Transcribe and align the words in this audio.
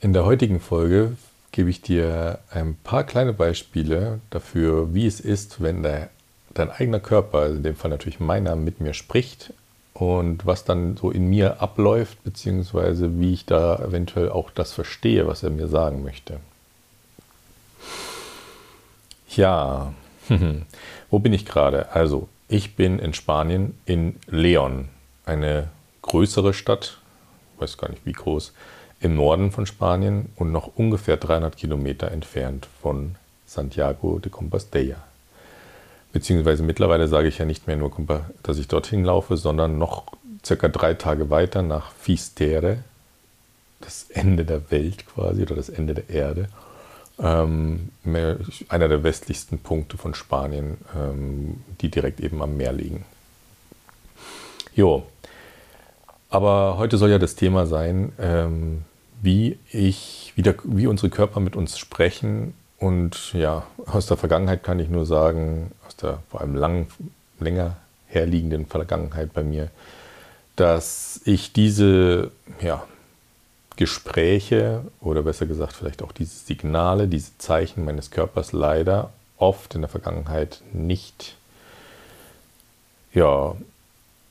In 0.00 0.12
der 0.12 0.24
heutigen 0.24 0.60
Folge 0.60 1.16
gebe 1.50 1.70
ich 1.70 1.82
dir 1.82 2.38
ein 2.50 2.76
paar 2.84 3.02
kleine 3.02 3.32
Beispiele 3.32 4.20
dafür, 4.30 4.94
wie 4.94 5.08
es 5.08 5.18
ist, 5.18 5.60
wenn 5.60 5.82
der, 5.82 6.10
dein 6.54 6.70
eigener 6.70 7.00
Körper, 7.00 7.38
also 7.38 7.56
in 7.56 7.64
dem 7.64 7.74
Fall 7.74 7.90
natürlich 7.90 8.20
meiner, 8.20 8.54
mit 8.54 8.80
mir 8.80 8.94
spricht 8.94 9.52
und 9.94 10.46
was 10.46 10.64
dann 10.64 10.96
so 10.96 11.10
in 11.10 11.28
mir 11.28 11.60
abläuft, 11.60 12.22
beziehungsweise 12.22 13.18
wie 13.18 13.32
ich 13.32 13.44
da 13.44 13.76
eventuell 13.80 14.30
auch 14.30 14.52
das 14.52 14.72
verstehe, 14.72 15.26
was 15.26 15.42
er 15.42 15.50
mir 15.50 15.66
sagen 15.66 16.04
möchte. 16.04 16.38
Ja, 19.30 19.94
wo 21.10 21.18
bin 21.18 21.32
ich 21.32 21.44
gerade? 21.44 21.90
Also, 21.90 22.28
ich 22.46 22.76
bin 22.76 23.00
in 23.00 23.14
Spanien 23.14 23.76
in 23.84 24.14
Leon, 24.28 24.90
eine 25.26 25.70
größere 26.02 26.54
Stadt, 26.54 26.98
weiß 27.58 27.78
gar 27.78 27.90
nicht 27.90 28.06
wie 28.06 28.12
groß, 28.12 28.52
im 29.00 29.14
Norden 29.14 29.50
von 29.50 29.66
Spanien 29.66 30.30
und 30.36 30.52
noch 30.52 30.76
ungefähr 30.76 31.16
300 31.16 31.56
Kilometer 31.56 32.10
entfernt 32.10 32.68
von 32.82 33.14
Santiago 33.46 34.18
de 34.18 34.30
Compostela. 34.30 34.96
Beziehungsweise 36.12 36.62
mittlerweile 36.62 37.06
sage 37.06 37.28
ich 37.28 37.38
ja 37.38 37.44
nicht 37.44 37.66
mehr 37.66 37.76
nur, 37.76 37.92
dass 38.42 38.58
ich 38.58 38.68
dorthin 38.68 39.04
laufe, 39.04 39.36
sondern 39.36 39.78
noch 39.78 40.04
circa 40.44 40.68
drei 40.68 40.94
Tage 40.94 41.30
weiter 41.30 41.62
nach 41.62 41.92
Fistere, 41.92 42.78
das 43.80 44.06
Ende 44.10 44.44
der 44.44 44.70
Welt 44.70 45.06
quasi 45.06 45.42
oder 45.42 45.54
das 45.54 45.68
Ende 45.68 45.94
der 45.94 46.10
Erde. 46.10 46.48
Ähm, 47.20 47.90
einer 48.04 48.88
der 48.88 49.02
westlichsten 49.02 49.58
Punkte 49.58 49.98
von 49.98 50.14
Spanien, 50.14 50.78
ähm, 50.96 51.62
die 51.80 51.90
direkt 51.90 52.20
eben 52.20 52.42
am 52.42 52.56
Meer 52.56 52.72
liegen. 52.72 53.04
Jo, 54.74 55.04
aber 56.30 56.76
heute 56.78 56.98
soll 56.98 57.10
ja 57.10 57.18
das 57.18 57.34
Thema 57.34 57.66
sein, 57.66 58.12
ähm, 58.18 58.84
wie 59.20 59.58
ich, 59.70 60.32
wie, 60.36 60.42
der, 60.42 60.54
wie 60.64 60.86
unsere 60.86 61.10
Körper 61.10 61.40
mit 61.40 61.56
uns 61.56 61.78
sprechen. 61.78 62.54
Und 62.78 63.32
ja, 63.32 63.66
aus 63.86 64.06
der 64.06 64.16
Vergangenheit 64.16 64.62
kann 64.62 64.78
ich 64.78 64.88
nur 64.88 65.06
sagen, 65.06 65.72
aus 65.86 65.96
der 65.96 66.20
vor 66.30 66.40
allem 66.40 66.54
lang, 66.54 66.86
länger 67.40 67.76
herliegenden 68.06 68.66
Vergangenheit 68.66 69.32
bei 69.32 69.42
mir, 69.42 69.70
dass 70.56 71.20
ich 71.24 71.52
diese 71.52 72.30
ja, 72.60 72.84
Gespräche 73.76 74.82
oder 75.00 75.22
besser 75.22 75.46
gesagt 75.46 75.72
vielleicht 75.72 76.02
auch 76.02 76.12
diese 76.12 76.36
Signale, 76.36 77.06
diese 77.06 77.36
Zeichen 77.38 77.84
meines 77.84 78.10
Körpers 78.10 78.52
leider 78.52 79.10
oft 79.36 79.74
in 79.74 79.82
der 79.82 79.88
Vergangenheit 79.88 80.62
nicht, 80.72 81.36
ja, 83.14 83.54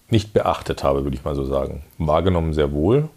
nicht 0.09 0.33
beachtet 0.33 0.83
habe, 0.83 1.03
würde 1.03 1.15
ich 1.15 1.23
mal 1.23 1.35
so 1.35 1.45
sagen. 1.45 1.83
Wahrgenommen 1.97 2.53
sehr 2.53 2.71
wohl, 2.71 3.09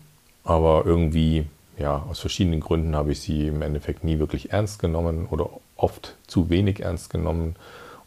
aber 0.45 0.85
irgendwie 0.87 1.47
ja, 1.81 2.05
aus 2.11 2.21
verschiedenen 2.21 2.61
Gründen 2.61 2.95
habe 2.95 3.13
ich 3.13 3.21
sie 3.21 3.49
im 3.49 3.63
Endeffekt 3.63 4.05
nie 4.05 4.19
wirklich 4.19 4.53
ernst 4.53 4.79
genommen 4.79 5.27
oder 5.31 5.49
oft 5.77 6.15
zu 6.27 6.51
wenig 6.51 6.81
ernst 6.81 7.09
genommen 7.09 7.57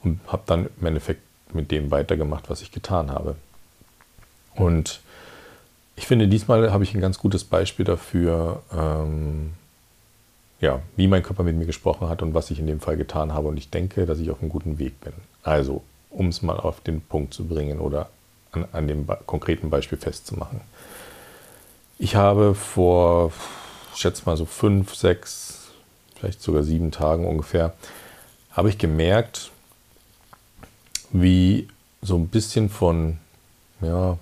und 0.04 0.20
habe 0.28 0.44
dann 0.46 0.70
im 0.80 0.86
Endeffekt 0.86 1.22
mit 1.54 1.72
dem 1.72 1.90
weitergemacht, 1.90 2.50
was 2.50 2.62
ich 2.62 2.72
getan 2.72 3.10
habe. 3.10 3.36
Und 4.56 5.02
ich 5.96 6.06
finde, 6.06 6.28
diesmal 6.28 6.72
habe 6.72 6.84
ich 6.84 6.94
ein 6.94 7.02
ganz 7.02 7.18
gutes 7.18 7.44
Beispiel 7.44 7.86
dafür, 7.86 8.62
ähm, 8.72 9.54
ja, 10.62 10.80
wie 10.96 11.08
mein 11.08 11.24
Körper 11.24 11.44
mit 11.44 11.56
mir 11.56 11.66
gesprochen 11.66 12.10
hat 12.10 12.22
und 12.22 12.36
was 12.36 12.52
ich 12.52 12.60
in 12.60 12.68
dem 12.68 12.80
Fall 12.80 12.96
getan 12.96 13.34
habe. 13.34 13.48
Und 13.48 13.58
ich 13.58 13.72
denke, 13.72 14.06
dass 14.06 14.20
ich 14.20 14.30
auf 14.30 14.40
einem 14.42 14.50
guten 14.50 14.78
Weg 14.78 15.02
bin. 15.02 15.14
Also, 15.42 15.82
um 16.12 16.28
es 16.28 16.44
mal 16.44 16.58
auf 16.58 16.80
den 16.82 17.02
Punkt 17.02 17.34
zu 17.34 17.46
bringen 17.46 17.80
oder 17.80 18.10
an, 18.52 18.66
an 18.72 18.88
dem 18.88 19.08
konkreten 19.26 19.72
Beispiel 19.72 19.98
festzumachen. 19.98 20.62
Ich 21.98 22.16
habe 22.16 22.54
vor 22.54 23.32
schätze 24.00 24.24
mal 24.26 24.38
so 24.38 24.46
fünf, 24.46 24.96
sechs, 24.96 25.70
vielleicht 26.16 26.42
sogar 26.42 26.64
sieben 26.64 26.92
Tagen 26.92 27.28
ungefähr, 27.28 27.74
habe 28.52 28.70
ich 28.70 28.78
gemerkt, 28.78 29.52
wie 31.12 31.68
so 32.02 32.16
ein 32.16 32.28
bisschen 32.28 32.70
von 32.70 33.18
ja, 33.82 34.18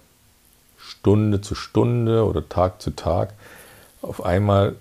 Stunde 0.77 1.41
zu 1.41 1.55
Stunde 1.55 2.25
oder 2.25 2.47
Tag 2.47 2.81
zu 2.81 2.91
Tag 2.91 3.33
auf 4.01 4.23
einmal 4.23 4.75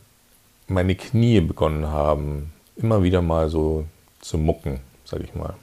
meine 0.66 0.94
Knie 0.94 1.40
begonnen 1.40 1.88
haben, 1.88 2.52
immer 2.76 3.02
wieder 3.02 3.22
mal 3.22 3.48
so 3.48 3.86
zu 4.20 4.38
mucken, 4.38 4.80
sage 5.04 5.24
ich 5.24 5.34
mal. 5.34 5.54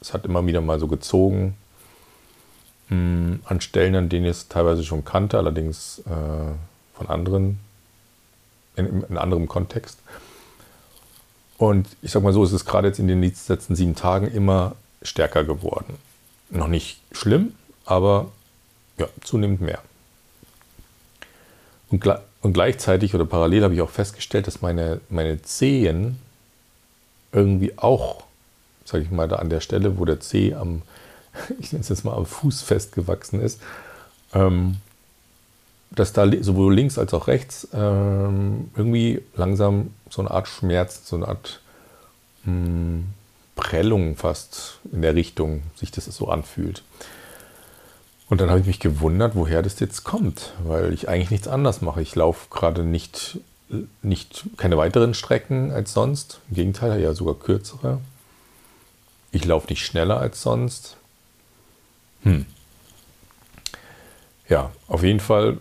Es 0.00 0.12
hat 0.12 0.24
immer 0.24 0.46
wieder 0.46 0.60
mal 0.60 0.78
so 0.78 0.86
gezogen, 0.86 1.56
hm, 2.88 3.40
an 3.44 3.60
Stellen, 3.60 3.96
an 3.96 4.08
denen 4.08 4.26
ich 4.26 4.32
es 4.32 4.48
teilweise 4.48 4.84
schon 4.84 5.04
kannte, 5.04 5.38
allerdings 5.38 6.00
äh, 6.00 6.52
von 6.94 7.08
anderen 7.08 7.58
in, 8.76 8.86
in 8.86 9.04
einem 9.04 9.18
anderen 9.18 9.48
Kontext. 9.48 9.98
Und 11.58 11.86
ich 12.02 12.10
sag 12.10 12.22
mal 12.22 12.32
so, 12.32 12.42
es 12.42 12.52
ist 12.52 12.64
gerade 12.64 12.88
jetzt 12.88 12.98
in 12.98 13.08
den 13.08 13.22
letzten 13.22 13.76
sieben 13.76 13.94
Tagen 13.94 14.26
immer 14.26 14.74
stärker 15.02 15.44
geworden. 15.44 15.94
Noch 16.50 16.68
nicht 16.68 17.00
schlimm, 17.12 17.54
aber 17.84 18.30
ja, 18.98 19.08
zunehmend 19.22 19.60
mehr. 19.60 19.80
Und, 21.90 22.04
und 22.42 22.52
gleichzeitig 22.52 23.14
oder 23.14 23.24
parallel 23.24 23.64
habe 23.64 23.74
ich 23.74 23.82
auch 23.82 23.90
festgestellt, 23.90 24.46
dass 24.46 24.62
meine, 24.62 25.00
meine 25.08 25.40
Zehen 25.42 26.18
irgendwie 27.32 27.76
auch, 27.78 28.24
sage 28.84 29.04
ich 29.04 29.10
mal, 29.10 29.28
da 29.28 29.36
an 29.36 29.50
der 29.50 29.60
Stelle, 29.60 29.98
wo 29.98 30.04
der 30.04 30.20
Zeh 30.20 30.54
am, 30.54 30.82
ich 31.60 31.72
nenne 31.72 31.82
es 31.82 31.88
jetzt 31.88 32.04
mal 32.04 32.14
am 32.14 32.26
Fuß 32.26 32.62
festgewachsen 32.62 33.40
ist, 33.40 33.60
ähm, 34.32 34.76
dass 35.94 36.12
da 36.12 36.26
sowohl 36.42 36.74
links 36.74 36.98
als 36.98 37.14
auch 37.14 37.28
rechts 37.28 37.68
ähm, 37.72 38.70
irgendwie 38.76 39.22
langsam 39.36 39.90
so 40.10 40.22
eine 40.22 40.30
Art 40.30 40.48
Schmerz, 40.48 41.02
so 41.04 41.16
eine 41.16 41.28
Art 41.28 41.60
mh, 42.44 42.52
hm, 42.52 43.06
Prellung 43.56 44.16
fast 44.16 44.80
in 44.92 45.02
der 45.02 45.14
Richtung 45.14 45.62
sich 45.76 45.90
das 45.90 46.06
so 46.06 46.28
anfühlt. 46.28 46.82
Und 48.28 48.40
dann 48.40 48.50
habe 48.50 48.60
ich 48.60 48.66
mich 48.66 48.80
gewundert, 48.80 49.36
woher 49.36 49.62
das 49.62 49.78
jetzt 49.80 50.02
kommt, 50.02 50.52
weil 50.64 50.92
ich 50.92 51.08
eigentlich 51.08 51.30
nichts 51.30 51.46
anders 51.46 51.82
mache. 51.82 52.02
Ich 52.02 52.14
laufe 52.16 52.48
gerade 52.50 52.82
nicht, 52.82 53.38
nicht 54.02 54.44
keine 54.56 54.76
weiteren 54.76 55.14
Strecken 55.14 55.70
als 55.70 55.92
sonst. 55.92 56.40
Im 56.48 56.56
Gegenteil, 56.56 57.00
ja 57.00 57.14
sogar 57.14 57.34
kürzere. 57.34 58.00
Ich 59.30 59.44
laufe 59.44 59.68
nicht 59.68 59.84
schneller 59.84 60.18
als 60.18 60.42
sonst. 60.42 60.96
Hm. 62.22 62.46
Ja, 64.48 64.72
auf 64.88 65.02
jeden 65.02 65.20
Fall 65.20 65.58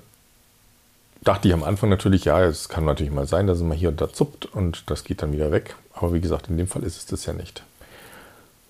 dachte 1.24 1.48
ich 1.48 1.54
am 1.54 1.64
Anfang 1.64 1.90
natürlich, 1.90 2.26
ja, 2.26 2.42
es 2.44 2.70
kann 2.70 2.86
natürlich 2.86 3.14
mal 3.14 3.28
sein, 3.28 3.48
dass 3.48 3.58
es 3.58 3.64
mal 3.64 3.78
hier 3.78 3.90
und 3.90 4.02
da 4.02 4.12
zuppt 4.12 4.46
und 4.46 4.90
das 4.90 5.04
geht 5.04 5.22
dann 5.22 5.32
wieder 5.32 5.52
weg. 5.52 5.76
Aber 5.94 6.14
wie 6.14 6.22
gesagt, 6.22 6.50
in 6.50 6.58
dem 6.58 6.68
Fall 6.68 6.84
ist 6.84 6.98
es 6.98 7.06
das 7.06 7.26
ja 7.26 7.34
nicht. 7.34 7.64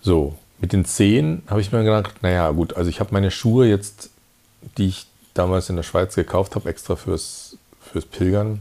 So, 0.01 0.35
mit 0.59 0.73
den 0.73 0.85
Zehen 0.85 1.43
habe 1.47 1.61
ich 1.61 1.71
mir 1.71 1.83
gedacht, 1.83 2.21
naja, 2.21 2.51
gut, 2.51 2.75
also 2.75 2.89
ich 2.89 2.99
habe 2.99 3.13
meine 3.13 3.31
Schuhe 3.31 3.67
jetzt, 3.67 4.09
die 4.77 4.87
ich 4.87 5.07
damals 5.33 5.69
in 5.69 5.75
der 5.75 5.83
Schweiz 5.83 6.15
gekauft 6.15 6.55
habe, 6.55 6.69
extra 6.69 6.95
fürs, 6.95 7.57
fürs 7.81 8.05
Pilgern. 8.05 8.59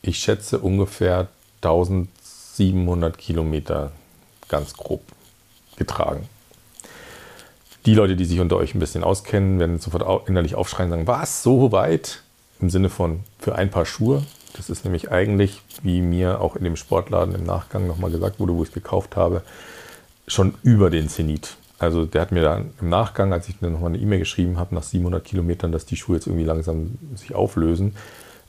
Ich 0.00 0.18
schätze 0.18 0.58
ungefähr 0.58 1.28
1700 1.62 3.18
Kilometer 3.18 3.92
ganz 4.48 4.74
grob 4.74 5.02
getragen. 5.76 6.28
Die 7.84 7.94
Leute, 7.94 8.16
die 8.16 8.24
sich 8.24 8.40
unter 8.40 8.56
euch 8.56 8.74
ein 8.74 8.80
bisschen 8.80 9.02
auskennen, 9.02 9.58
werden 9.58 9.78
sofort 9.78 10.28
innerlich 10.28 10.54
aufschreien 10.54 10.90
und 10.92 10.98
sagen, 10.98 11.06
was, 11.06 11.42
so 11.42 11.72
weit? 11.72 12.22
Im 12.60 12.70
Sinne 12.70 12.88
von 12.88 13.20
für 13.38 13.54
ein 13.54 13.70
Paar 13.70 13.86
Schuhe. 13.86 14.22
Das 14.56 14.70
ist 14.70 14.84
nämlich 14.84 15.10
eigentlich, 15.10 15.62
wie 15.82 16.00
mir 16.00 16.40
auch 16.40 16.56
in 16.56 16.64
dem 16.64 16.76
Sportladen 16.76 17.34
im 17.34 17.44
Nachgang 17.44 17.86
nochmal 17.86 18.10
gesagt 18.10 18.40
wurde, 18.40 18.54
wo 18.54 18.62
ich 18.62 18.68
es 18.68 18.74
gekauft 18.74 19.16
habe, 19.16 19.42
schon 20.26 20.54
über 20.62 20.90
den 20.90 21.08
Zenit. 21.08 21.56
Also 21.78 22.06
der 22.06 22.22
hat 22.22 22.32
mir 22.32 22.42
dann 22.42 22.70
im 22.80 22.88
Nachgang, 22.88 23.32
als 23.32 23.48
ich 23.48 23.56
dann 23.60 23.72
nochmal 23.72 23.90
eine 23.90 23.98
E-Mail 23.98 24.18
geschrieben 24.18 24.58
habe, 24.58 24.74
nach 24.74 24.82
700 24.82 25.24
Kilometern, 25.24 25.70
dass 25.70 25.86
die 25.86 25.96
Schuhe 25.96 26.16
jetzt 26.16 26.26
irgendwie 26.26 26.44
langsam 26.44 26.98
sich 27.14 27.34
auflösen, 27.34 27.94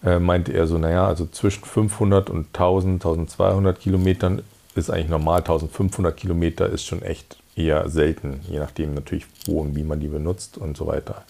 äh, 0.04 0.20
meinte 0.20 0.52
er 0.52 0.66
so, 0.66 0.78
naja, 0.78 1.06
also 1.06 1.28
zwischen 1.28 1.64
500 1.64 2.30
und 2.30 2.48
1000, 2.48 2.96
1200 2.96 3.80
Kilometern 3.80 4.42
ist 4.76 4.90
eigentlich 4.90 5.10
normal. 5.10 5.40
1500 5.40 6.16
Kilometer 6.16 6.70
ist 6.70 6.86
schon 6.86 7.04
echt 7.04 7.38
eher 7.56 7.90
selten, 7.90 8.40
je 8.50 8.60
nachdem 8.60 8.94
natürlich, 8.94 9.28
wo 9.46 9.62
und 9.62 9.76
wie 9.76 9.84
man 9.84 10.00
die 10.00 10.08
benutzt 10.08 10.58
und 10.58 10.78
so 10.78 10.88
weiter. 10.88 11.24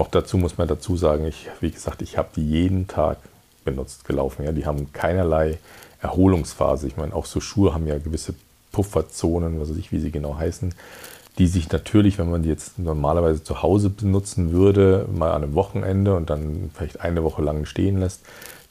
Noch 0.00 0.08
dazu 0.08 0.38
muss 0.38 0.56
man 0.56 0.66
dazu 0.66 0.96
sagen, 0.96 1.26
ich, 1.26 1.48
wie 1.60 1.70
gesagt, 1.70 2.00
ich 2.00 2.16
habe 2.16 2.30
die 2.34 2.48
jeden 2.48 2.88
Tag 2.88 3.18
benutzt, 3.66 4.06
gelaufen. 4.06 4.46
Ja. 4.46 4.52
Die 4.52 4.64
haben 4.64 4.94
keinerlei 4.94 5.58
Erholungsphase. 6.00 6.86
Ich 6.86 6.96
meine, 6.96 7.14
auch 7.14 7.26
so 7.26 7.38
Schuhe 7.38 7.74
haben 7.74 7.86
ja 7.86 7.98
gewisse 7.98 8.32
Pufferzonen, 8.72 9.60
was 9.60 9.68
weiß 9.68 9.76
ich, 9.76 9.92
wie 9.92 10.00
sie 10.00 10.10
genau 10.10 10.38
heißen, 10.38 10.74
die 11.36 11.46
sich 11.46 11.70
natürlich, 11.70 12.16
wenn 12.16 12.30
man 12.30 12.42
die 12.42 12.48
jetzt 12.48 12.78
normalerweise 12.78 13.44
zu 13.44 13.60
Hause 13.60 13.90
benutzen 13.90 14.52
würde, 14.52 15.04
mal 15.12 15.32
an 15.32 15.42
einem 15.42 15.54
Wochenende 15.54 16.16
und 16.16 16.30
dann 16.30 16.70
vielleicht 16.72 17.02
eine 17.02 17.22
Woche 17.22 17.42
lang 17.42 17.66
stehen 17.66 18.00
lässt, 18.00 18.22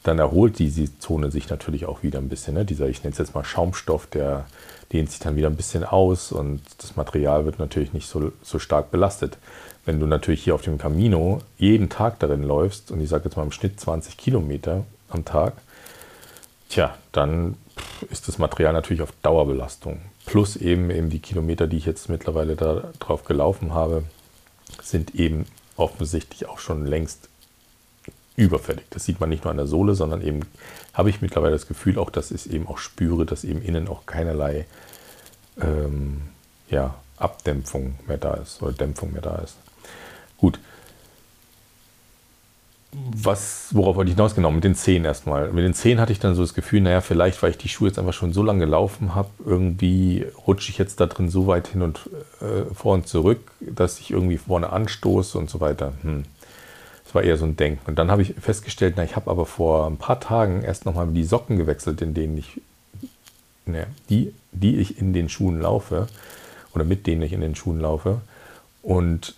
dann 0.02 0.18
erholt 0.18 0.58
diese 0.58 0.98
Zone 0.98 1.30
sich 1.30 1.48
natürlich 1.48 1.86
auch 1.86 2.02
wieder 2.02 2.18
ein 2.18 2.30
bisschen. 2.30 2.56
Ne? 2.56 2.66
Dieser, 2.66 2.88
ich 2.88 3.04
nenne 3.04 3.12
es 3.12 3.20
jetzt 3.20 3.36
mal 3.36 3.46
Schaumstoff, 3.46 4.08
der 4.08 4.48
dehnt 4.92 5.12
sich 5.12 5.20
dann 5.20 5.36
wieder 5.36 5.52
ein 5.52 5.58
bisschen 5.58 5.84
aus 5.84 6.32
und 6.32 6.62
das 6.80 6.96
Material 6.96 7.46
wird 7.46 7.60
natürlich 7.60 7.94
nicht 7.94 8.10
so, 8.10 8.32
so 8.42 8.58
stark 8.58 8.90
belastet. 8.90 9.38
Wenn 9.90 10.00
du 10.00 10.06
natürlich 10.06 10.44
hier 10.44 10.54
auf 10.54 10.62
dem 10.62 10.78
Camino 10.78 11.42
jeden 11.58 11.90
Tag 11.90 12.20
darin 12.20 12.44
läufst 12.44 12.92
und 12.92 13.02
ich 13.02 13.10
sage 13.10 13.24
jetzt 13.26 13.38
mal 13.38 13.42
im 13.42 13.52
Schnitt 13.52 13.80
20 13.80 14.18
Kilometer, 14.18 14.86
am 15.10 15.26
Tag, 15.26 15.54
tja, 16.70 16.96
dann 17.12 17.56
ist 18.12 18.28
das 18.28 18.38
Material 18.38 18.72
natürlich 18.72 19.02
auf 19.02 19.12
Dauerbelastung. 19.24 20.00
Plus 20.28 20.58
eben, 20.58 20.92
eben 20.92 21.10
die 21.10 21.18
Kilometer, 21.18 21.66
die 21.66 21.78
ich 21.78 21.88
jetzt 21.88 22.08
mittlerweile 22.08 22.56
da 22.56 22.92
drauf 23.00 23.26
gelaufen 23.26 23.74
habe, 23.74 24.04
sind 24.84 25.16
eben 25.16 25.48
offensichtlich 25.76 26.48
auch 26.48 26.60
schon 26.60 26.86
längst 26.86 27.28
überfällig. 28.36 28.86
Das 28.92 29.06
sieht 29.06 29.20
man 29.20 29.30
nicht 29.30 29.44
nur 29.44 29.50
an 29.50 29.58
der 29.58 29.66
Sohle, 29.66 29.96
sondern 29.96 30.22
eben 30.22 30.42
habe 30.94 31.10
ich 31.10 31.24
mittlerweile 31.24 31.54
das 31.54 31.68
Gefühl 31.68 31.98
auch, 31.98 32.12
dass 32.12 32.30
ich 32.30 32.54
eben 32.54 32.68
auch 32.68 32.78
spüre, 32.78 33.26
dass 33.26 33.44
eben 33.44 33.64
innen 33.64 33.88
auch 33.88 34.06
keinerlei 34.06 34.68
ähm, 35.60 36.22
ja, 36.70 36.94
Abdämpfung 37.18 37.96
mehr 38.06 38.20
da 38.20 38.36
ist 38.36 38.62
oder 38.62 38.72
Dämpfung 38.72 39.14
mehr 39.14 39.24
da 39.24 39.38
ist. 39.38 39.56
Gut, 40.40 40.60
was, 42.92 43.68
worauf 43.72 43.96
wollte 43.96 44.10
ich 44.10 44.16
hinaus? 44.16 44.34
Genau, 44.34 44.50
mit 44.50 44.64
den 44.64 44.74
Zehen 44.74 45.06
erstmal. 45.06 45.52
Mit 45.52 45.64
den 45.64 45.76
Zehen 45.76 46.00
hatte 46.00 46.12
ich 46.12 46.20
dann 46.20 46.34
so 46.34 46.42
das 46.42 46.56
Gefühl, 46.56 46.82
naja, 46.82 47.02
vielleicht, 47.02 47.42
weil 47.44 47.52
ich 47.52 47.58
die 47.58 47.70
Schuhe 47.70 47.88
jetzt 47.88 48.00
einfach 48.00 48.14
schon 48.14 48.34
so 48.34 48.42
lange 48.42 48.66
gelaufen 48.66 49.14
habe, 49.14 49.30
irgendwie 49.46 50.26
rutsche 50.48 50.72
ich 50.72 50.80
jetzt 50.80 51.00
da 51.00 51.06
drin 51.06 51.30
so 51.30 51.46
weit 51.46 51.68
hin 51.68 51.84
und 51.84 52.10
äh, 52.42 52.74
vor 52.74 52.96
und 52.96 53.08
zurück, 53.08 53.52
dass 53.60 54.00
ich 54.00 54.10
irgendwie 54.10 54.38
vorne 54.38 54.72
anstoße 54.72 55.38
und 55.38 55.50
so 55.50 55.60
weiter. 55.60 55.94
Hm. 56.02 56.24
Das 57.04 57.14
war 57.14 57.24
eher 57.24 57.38
so 57.38 57.46
ein 57.46 57.58
Denken. 57.58 57.82
Und 57.88 58.00
dann 58.00 58.10
habe 58.10 58.24
ich 58.24 58.34
festgestellt, 58.40 58.96
na, 58.98 59.04
ich 59.04 59.16
habe 59.16 59.30
aber 59.30 59.46
vor 59.46 59.88
ein 59.88 59.98
paar 59.98 60.20
Tagen 60.20 60.64
erst 60.64 60.86
nochmal 60.86 61.08
die 61.08 61.24
Socken 61.24 61.58
gewechselt, 61.58 62.02
in 62.02 62.16
denen 62.16 62.38
ich, 62.38 62.60
ne, 63.66 63.86
die, 64.10 64.34
die 64.52 64.78
ich 64.78 64.98
in 65.00 65.14
den 65.14 65.30
Schuhen 65.30 65.62
laufe, 65.62 66.08
oder 66.74 66.86
mit 66.86 67.06
denen 67.08 67.22
ich 67.22 67.34
in 67.34 67.42
den 67.42 67.56
Schuhen 67.56 67.80
laufe. 67.80 68.22
Und 68.82 69.36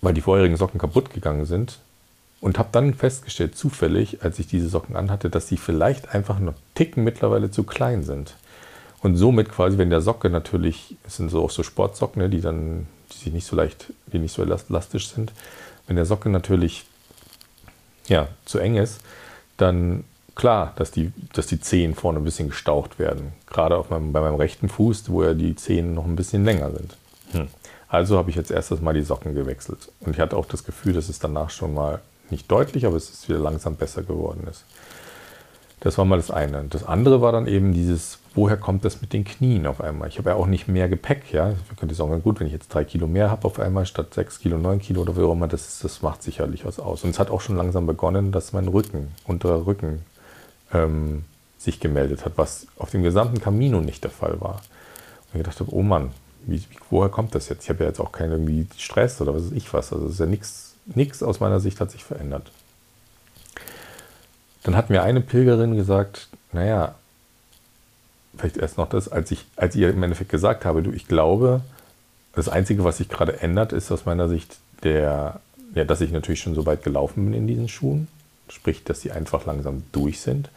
weil 0.00 0.14
die 0.14 0.20
vorherigen 0.20 0.56
Socken 0.56 0.80
kaputt 0.80 1.12
gegangen 1.12 1.44
sind, 1.44 1.78
und 2.40 2.58
habe 2.58 2.70
dann 2.72 2.94
festgestellt, 2.94 3.56
zufällig, 3.56 4.22
als 4.22 4.38
ich 4.38 4.46
diese 4.46 4.68
Socken 4.68 4.96
anhatte, 4.96 5.28
dass 5.28 5.48
sie 5.48 5.56
vielleicht 5.56 6.14
einfach 6.14 6.38
noch 6.38 6.54
Ticken 6.74 7.04
mittlerweile 7.04 7.50
zu 7.50 7.64
klein 7.64 8.02
sind. 8.02 8.34
Und 9.02 9.16
somit 9.16 9.50
quasi, 9.50 9.78
wenn 9.78 9.90
der 9.90 10.00
Socke 10.00 10.30
natürlich, 10.30 10.96
es 11.06 11.16
sind 11.16 11.30
so 11.30 11.44
auch 11.44 11.50
so 11.50 11.62
Sportsocken, 11.62 12.22
ne, 12.22 12.28
die 12.28 12.40
dann, 12.40 12.86
die 13.12 13.18
sich 13.18 13.32
nicht 13.32 13.46
so 13.46 13.56
leicht, 13.56 13.92
die 14.06 14.18
nicht 14.18 14.32
so 14.32 14.42
elastisch 14.42 15.08
sind, 15.08 15.32
wenn 15.86 15.96
der 15.96 16.06
Socke 16.06 16.28
natürlich 16.28 16.84
ja, 18.08 18.28
zu 18.44 18.58
eng 18.58 18.76
ist, 18.76 19.00
dann 19.56 20.04
klar, 20.34 20.72
dass 20.76 20.90
die, 20.90 21.12
dass 21.32 21.46
die 21.46 21.60
Zehen 21.60 21.94
vorne 21.94 22.18
ein 22.18 22.24
bisschen 22.24 22.48
gestaucht 22.48 22.98
werden. 22.98 23.32
Gerade 23.46 23.76
auf 23.76 23.90
meinem, 23.90 24.12
bei 24.12 24.20
meinem 24.20 24.36
rechten 24.36 24.68
Fuß, 24.68 25.10
wo 25.10 25.22
ja 25.22 25.34
die 25.34 25.56
Zehen 25.56 25.94
noch 25.94 26.06
ein 26.06 26.16
bisschen 26.16 26.44
länger 26.44 26.70
sind. 26.70 26.96
Hm. 27.32 27.48
Also 27.90 28.16
habe 28.16 28.30
ich 28.30 28.36
jetzt 28.36 28.52
erstes 28.52 28.80
Mal 28.80 28.94
die 28.94 29.02
Socken 29.02 29.34
gewechselt. 29.34 29.90
Und 30.00 30.14
ich 30.14 30.20
hatte 30.20 30.36
auch 30.36 30.46
das 30.46 30.64
Gefühl, 30.64 30.92
dass 30.92 31.08
es 31.08 31.18
danach 31.18 31.50
schon 31.50 31.74
mal 31.74 32.00
nicht 32.30 32.50
deutlich, 32.50 32.86
aber 32.86 32.96
es 32.96 33.10
ist 33.10 33.28
wieder 33.28 33.40
langsam 33.40 33.74
besser 33.74 34.02
geworden 34.02 34.46
ist. 34.48 34.64
Das 35.80 35.98
war 35.98 36.04
mal 36.04 36.16
das 36.16 36.30
eine. 36.30 36.64
Das 36.70 36.84
andere 36.84 37.20
war 37.20 37.32
dann 37.32 37.48
eben 37.48 37.72
dieses, 37.72 38.18
woher 38.34 38.56
kommt 38.56 38.84
das 38.84 39.00
mit 39.00 39.12
den 39.12 39.24
Knien 39.24 39.66
auf 39.66 39.80
einmal? 39.80 40.08
Ich 40.08 40.18
habe 40.18 40.30
ja 40.30 40.36
auch 40.36 40.46
nicht 40.46 40.68
mehr 40.68 40.88
Gepäck, 40.88 41.32
ja. 41.32 41.50
Ich 41.50 41.76
könnte 41.78 41.94
sagen, 41.96 42.22
gut, 42.22 42.38
wenn 42.38 42.46
ich 42.46 42.52
jetzt 42.52 42.72
drei 42.72 42.84
Kilo 42.84 43.08
mehr 43.08 43.30
habe 43.30 43.46
auf 43.46 43.58
einmal 43.58 43.86
statt 43.86 44.14
sechs 44.14 44.38
Kilo, 44.38 44.58
neun 44.58 44.78
Kilo 44.78 45.00
oder 45.00 45.16
wie 45.16 45.22
auch 45.22 45.32
immer, 45.32 45.48
das, 45.48 45.80
das 45.80 46.02
macht 46.02 46.22
sicherlich 46.22 46.64
was 46.64 46.78
aus. 46.78 47.02
Und 47.02 47.10
es 47.10 47.18
hat 47.18 47.30
auch 47.30 47.40
schon 47.40 47.56
langsam 47.56 47.86
begonnen, 47.86 48.30
dass 48.30 48.52
mein 48.52 48.68
Rücken, 48.68 49.08
unterer 49.26 49.66
Rücken, 49.66 50.04
ähm, 50.72 51.24
sich 51.58 51.80
gemeldet 51.80 52.24
hat, 52.24 52.34
was 52.36 52.66
auf 52.76 52.90
dem 52.90 53.02
gesamten 53.02 53.40
Camino 53.40 53.80
nicht 53.80 54.04
der 54.04 54.10
Fall 54.10 54.40
war. 54.40 54.60
Und 55.32 55.34
ich 55.34 55.38
gedacht 55.38 55.60
habe, 55.60 55.74
oh 55.74 55.82
Mann, 55.82 56.10
wie, 56.46 56.62
woher 56.88 57.08
kommt 57.08 57.34
das 57.34 57.48
jetzt? 57.48 57.64
Ich 57.64 57.70
habe 57.70 57.84
ja 57.84 57.90
jetzt 57.90 58.00
auch 58.00 58.12
keinen 58.12 58.32
irgendwie 58.32 58.66
Stress 58.76 59.20
oder 59.20 59.34
was 59.34 59.46
weiß 59.46 59.52
ich 59.52 59.72
was. 59.72 59.92
Also 59.92 60.06
es 60.06 60.12
ist 60.12 60.20
ja 60.20 60.26
nichts 60.94 61.22
aus 61.22 61.40
meiner 61.40 61.60
Sicht 61.60 61.80
hat 61.80 61.90
sich 61.90 62.04
verändert. 62.04 62.50
Dann 64.62 64.76
hat 64.76 64.90
mir 64.90 65.02
eine 65.02 65.20
Pilgerin 65.20 65.76
gesagt, 65.76 66.28
naja, 66.52 66.94
vielleicht 68.36 68.56
erst 68.56 68.78
noch 68.78 68.88
das, 68.88 69.08
als 69.08 69.30
ich, 69.30 69.46
als 69.56 69.74
ich 69.74 69.82
im 69.82 70.02
Endeffekt 70.02 70.30
gesagt 70.30 70.64
habe, 70.64 70.82
du, 70.82 70.90
ich 70.90 71.08
glaube, 71.08 71.62
das 72.34 72.48
Einzige, 72.48 72.84
was 72.84 72.98
sich 72.98 73.08
gerade 73.08 73.40
ändert, 73.40 73.72
ist 73.72 73.90
aus 73.90 74.06
meiner 74.06 74.28
Sicht 74.28 74.58
der, 74.82 75.40
ja, 75.74 75.84
dass 75.84 76.00
ich 76.00 76.12
natürlich 76.12 76.40
schon 76.40 76.54
so 76.54 76.66
weit 76.66 76.82
gelaufen 76.82 77.24
bin 77.24 77.34
in 77.34 77.46
diesen 77.46 77.68
Schuhen. 77.68 78.08
Sprich, 78.48 78.84
dass 78.84 79.00
sie 79.00 79.12
einfach 79.12 79.46
langsam 79.46 79.84
durch 79.92 80.20
sind. 80.20 80.50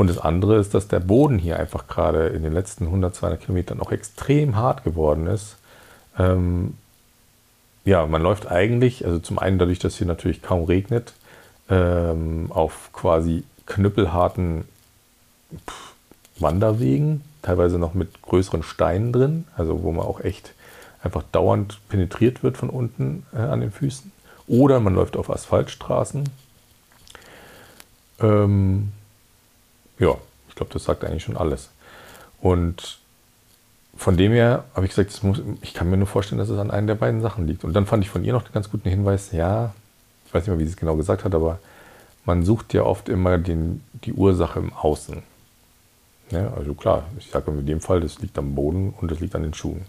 Und 0.00 0.08
das 0.08 0.16
andere 0.16 0.56
ist, 0.56 0.72
dass 0.72 0.88
der 0.88 0.98
Boden 0.98 1.38
hier 1.38 1.58
einfach 1.58 1.86
gerade 1.86 2.28
in 2.28 2.42
den 2.42 2.54
letzten 2.54 2.86
100, 2.86 3.14
200 3.14 3.38
Kilometern 3.38 3.80
auch 3.80 3.92
extrem 3.92 4.56
hart 4.56 4.82
geworden 4.82 5.26
ist. 5.26 5.58
Ähm, 6.18 6.78
ja, 7.84 8.06
man 8.06 8.22
läuft 8.22 8.50
eigentlich, 8.50 9.04
also 9.04 9.18
zum 9.18 9.38
einen 9.38 9.58
dadurch, 9.58 9.78
dass 9.78 9.98
hier 9.98 10.06
natürlich 10.06 10.40
kaum 10.40 10.64
regnet, 10.64 11.12
ähm, 11.68 12.46
auf 12.48 12.88
quasi 12.94 13.44
knüppelharten 13.66 14.64
Wanderwegen, 16.38 17.22
teilweise 17.42 17.78
noch 17.78 17.92
mit 17.92 18.22
größeren 18.22 18.62
Steinen 18.62 19.12
drin, 19.12 19.44
also 19.54 19.82
wo 19.82 19.92
man 19.92 20.06
auch 20.06 20.20
echt 20.20 20.54
einfach 21.02 21.24
dauernd 21.30 21.78
penetriert 21.90 22.42
wird 22.42 22.56
von 22.56 22.70
unten 22.70 23.26
äh, 23.34 23.40
an 23.40 23.60
den 23.60 23.70
Füßen. 23.70 24.10
Oder 24.46 24.80
man 24.80 24.94
läuft 24.94 25.18
auf 25.18 25.28
Asphaltstraßen. 25.28 26.24
Ähm, 28.20 28.92
ja, 30.00 30.16
ich 30.48 30.54
glaube, 30.56 30.72
das 30.72 30.84
sagt 30.84 31.04
eigentlich 31.04 31.22
schon 31.22 31.36
alles. 31.36 31.70
Und 32.40 32.98
von 33.96 34.16
dem 34.16 34.32
her 34.32 34.64
habe 34.74 34.86
ich 34.86 34.94
gesagt, 34.94 35.22
muss, 35.22 35.42
ich 35.62 35.74
kann 35.74 35.90
mir 35.90 35.96
nur 35.96 36.06
vorstellen, 36.06 36.38
dass 36.38 36.48
es 36.48 36.58
an 36.58 36.70
einer 36.70 36.88
der 36.88 36.94
beiden 36.94 37.20
Sachen 37.20 37.46
liegt. 37.46 37.64
Und 37.64 37.74
dann 37.74 37.86
fand 37.86 38.02
ich 38.02 38.10
von 38.10 38.24
ihr 38.24 38.32
noch 38.32 38.44
einen 38.44 38.54
ganz 38.54 38.70
guten 38.70 38.88
Hinweis, 38.88 39.30
ja, 39.32 39.74
ich 40.26 40.34
weiß 40.34 40.42
nicht 40.42 40.48
mehr, 40.48 40.58
wie 40.58 40.64
sie 40.64 40.70
es 40.70 40.76
genau 40.76 40.96
gesagt 40.96 41.24
hat, 41.24 41.34
aber 41.34 41.58
man 42.24 42.44
sucht 42.44 42.72
ja 42.72 42.82
oft 42.82 43.08
immer 43.08 43.38
den, 43.38 43.82
die 44.04 44.12
Ursache 44.12 44.58
im 44.58 44.72
Außen. 44.72 45.22
Ja, 46.30 46.52
also 46.54 46.74
klar, 46.74 47.04
ich 47.18 47.30
sage 47.30 47.50
in 47.50 47.66
dem 47.66 47.80
Fall, 47.80 48.00
das 48.00 48.20
liegt 48.20 48.38
am 48.38 48.54
Boden 48.54 48.94
und 49.00 49.10
das 49.10 49.20
liegt 49.20 49.34
an 49.34 49.42
den 49.42 49.54
Schuhen. 49.54 49.84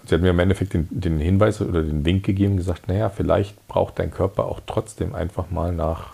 Und 0.00 0.08
sie 0.08 0.14
hat 0.14 0.22
mir 0.22 0.30
im 0.30 0.38
Endeffekt 0.38 0.72
den, 0.74 0.88
den 0.90 1.18
Hinweis 1.18 1.60
oder 1.60 1.82
den 1.82 2.04
Wink 2.04 2.24
gegeben, 2.24 2.56
gesagt, 2.56 2.88
naja, 2.88 3.10
vielleicht 3.10 3.66
braucht 3.68 3.98
dein 3.98 4.10
Körper 4.10 4.44
auch 4.44 4.60
trotzdem 4.66 5.14
einfach 5.14 5.50
mal 5.50 5.72
nach, 5.72 6.10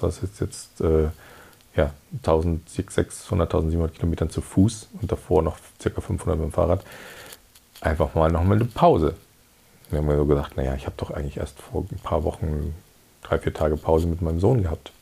was 0.00 0.22
ist 0.22 0.40
jetzt, 0.40 0.80
äh, 0.80 1.08
ja, 1.76 1.92
1600, 2.18 3.48
1700 3.48 3.94
Kilometern 3.94 4.30
zu 4.30 4.40
Fuß 4.40 4.88
und 5.00 5.10
davor 5.10 5.42
noch 5.42 5.58
ca. 5.82 6.00
500 6.00 6.38
mit 6.38 6.50
dem 6.50 6.52
Fahrrad, 6.52 6.84
einfach 7.80 8.14
mal 8.14 8.30
nochmal 8.30 8.56
eine 8.56 8.66
Pause. 8.66 9.14
Wir 9.90 9.98
haben 9.98 10.06
mir 10.06 10.16
so 10.16 10.26
gesagt, 10.26 10.56
naja, 10.56 10.74
ich 10.74 10.86
habe 10.86 10.96
doch 10.96 11.10
eigentlich 11.10 11.36
erst 11.36 11.60
vor 11.60 11.84
ein 11.90 11.98
paar 11.98 12.24
Wochen 12.24 12.74
drei, 13.22 13.38
vier 13.38 13.54
Tage 13.54 13.76
Pause 13.76 14.06
mit 14.06 14.22
meinem 14.22 14.40
Sohn 14.40 14.62
gehabt. 14.62 14.92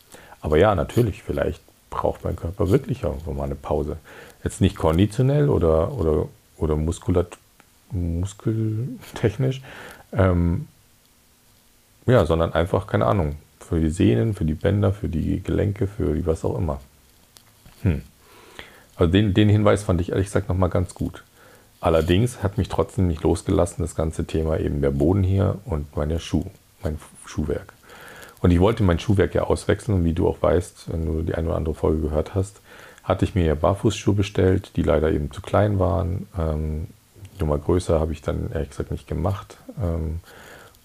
Aber 0.41 0.59
ja, 0.59 0.75
natürlich, 0.75 1.23
vielleicht 1.23 1.62
braucht 1.91 2.25
mein 2.25 2.37
Körper 2.37 2.70
wirklich 2.70 3.03
irgendwo 3.03 3.32
mal 3.32 3.44
eine 3.44 3.55
Pause. 3.55 3.96
Jetzt 4.44 4.60
nicht 4.60 4.77
konditionell 4.77 5.48
oder, 5.48 5.93
oder, 5.93 6.29
oder 6.56 6.77
muskulat, 6.77 7.37
muskeltechnisch, 7.91 9.63
ähm, 10.13 10.69
ja, 12.06 12.25
sondern 12.25 12.53
einfach, 12.53 12.87
keine 12.87 13.06
Ahnung, 13.06 13.37
für 13.69 13.81
die 13.81 13.91
Sehnen, 13.91 14.34
für 14.34 14.44
die 14.44 14.55
Bänder, 14.55 14.93
für 14.93 15.08
die 15.08 15.43
Gelenke, 15.43 15.87
für 15.87 16.15
die 16.15 16.27
was 16.27 16.44
auch 16.44 16.56
immer. 16.56 16.81
Hm. 17.82 18.03
Also 18.96 19.13
den, 19.13 19.34
den 19.34 19.48
Hinweis 19.48 19.82
fand 19.82 20.01
ich 20.01 20.10
ehrlich 20.10 20.27
gesagt 20.27 20.48
nochmal 20.48 20.70
ganz 20.70 20.94
gut. 20.94 21.22
Allerdings 21.81 22.43
hat 22.43 22.58
mich 22.58 22.69
trotzdem 22.69 23.06
nicht 23.06 23.22
losgelassen 23.22 23.82
das 23.82 23.94
ganze 23.94 24.25
Thema 24.25 24.58
eben 24.58 24.81
der 24.81 24.91
Boden 24.91 25.22
hier 25.22 25.58
und 25.65 25.96
meine 25.96 26.19
Schuh, 26.19 26.46
mein 26.82 26.98
Schuhwerk. 27.25 27.72
Und 28.41 28.51
ich 28.51 28.60
wollte 28.60 28.82
mein 28.82 28.98
Schuhwerk 28.98 29.34
ja 29.34 29.43
auswechseln 29.43 29.98
und 29.98 30.05
wie 30.05 30.13
du 30.13 30.27
auch 30.29 30.41
weißt, 30.41 30.93
wenn 30.93 31.06
du 31.06 31.22
die 31.22 31.34
eine 31.34 31.48
oder 31.48 31.56
andere 31.56 31.75
Folge 31.75 32.03
gehört 32.03 32.34
hast, 32.34 32.60
hatte 33.05 33.25
ich 33.25 33.34
mir 33.34 33.44
ja 33.44 33.55
Barfußschuhe 33.55 34.15
bestellt, 34.15 34.72
die 34.77 34.82
leider 34.82 35.13
eben 35.13 35.31
zu 35.31 35.41
klein 35.41 35.79
waren. 35.79 36.27
Ähm, 36.37 36.89
Nummer 37.39 37.58
größer 37.58 38.01
habe 38.01 38.13
ich 38.13 38.22
dann 38.22 38.51
ehrlich 38.53 38.70
gesagt 38.70 38.91
nicht 38.91 39.06
gemacht. 39.06 39.58
Ähm, 39.81 40.20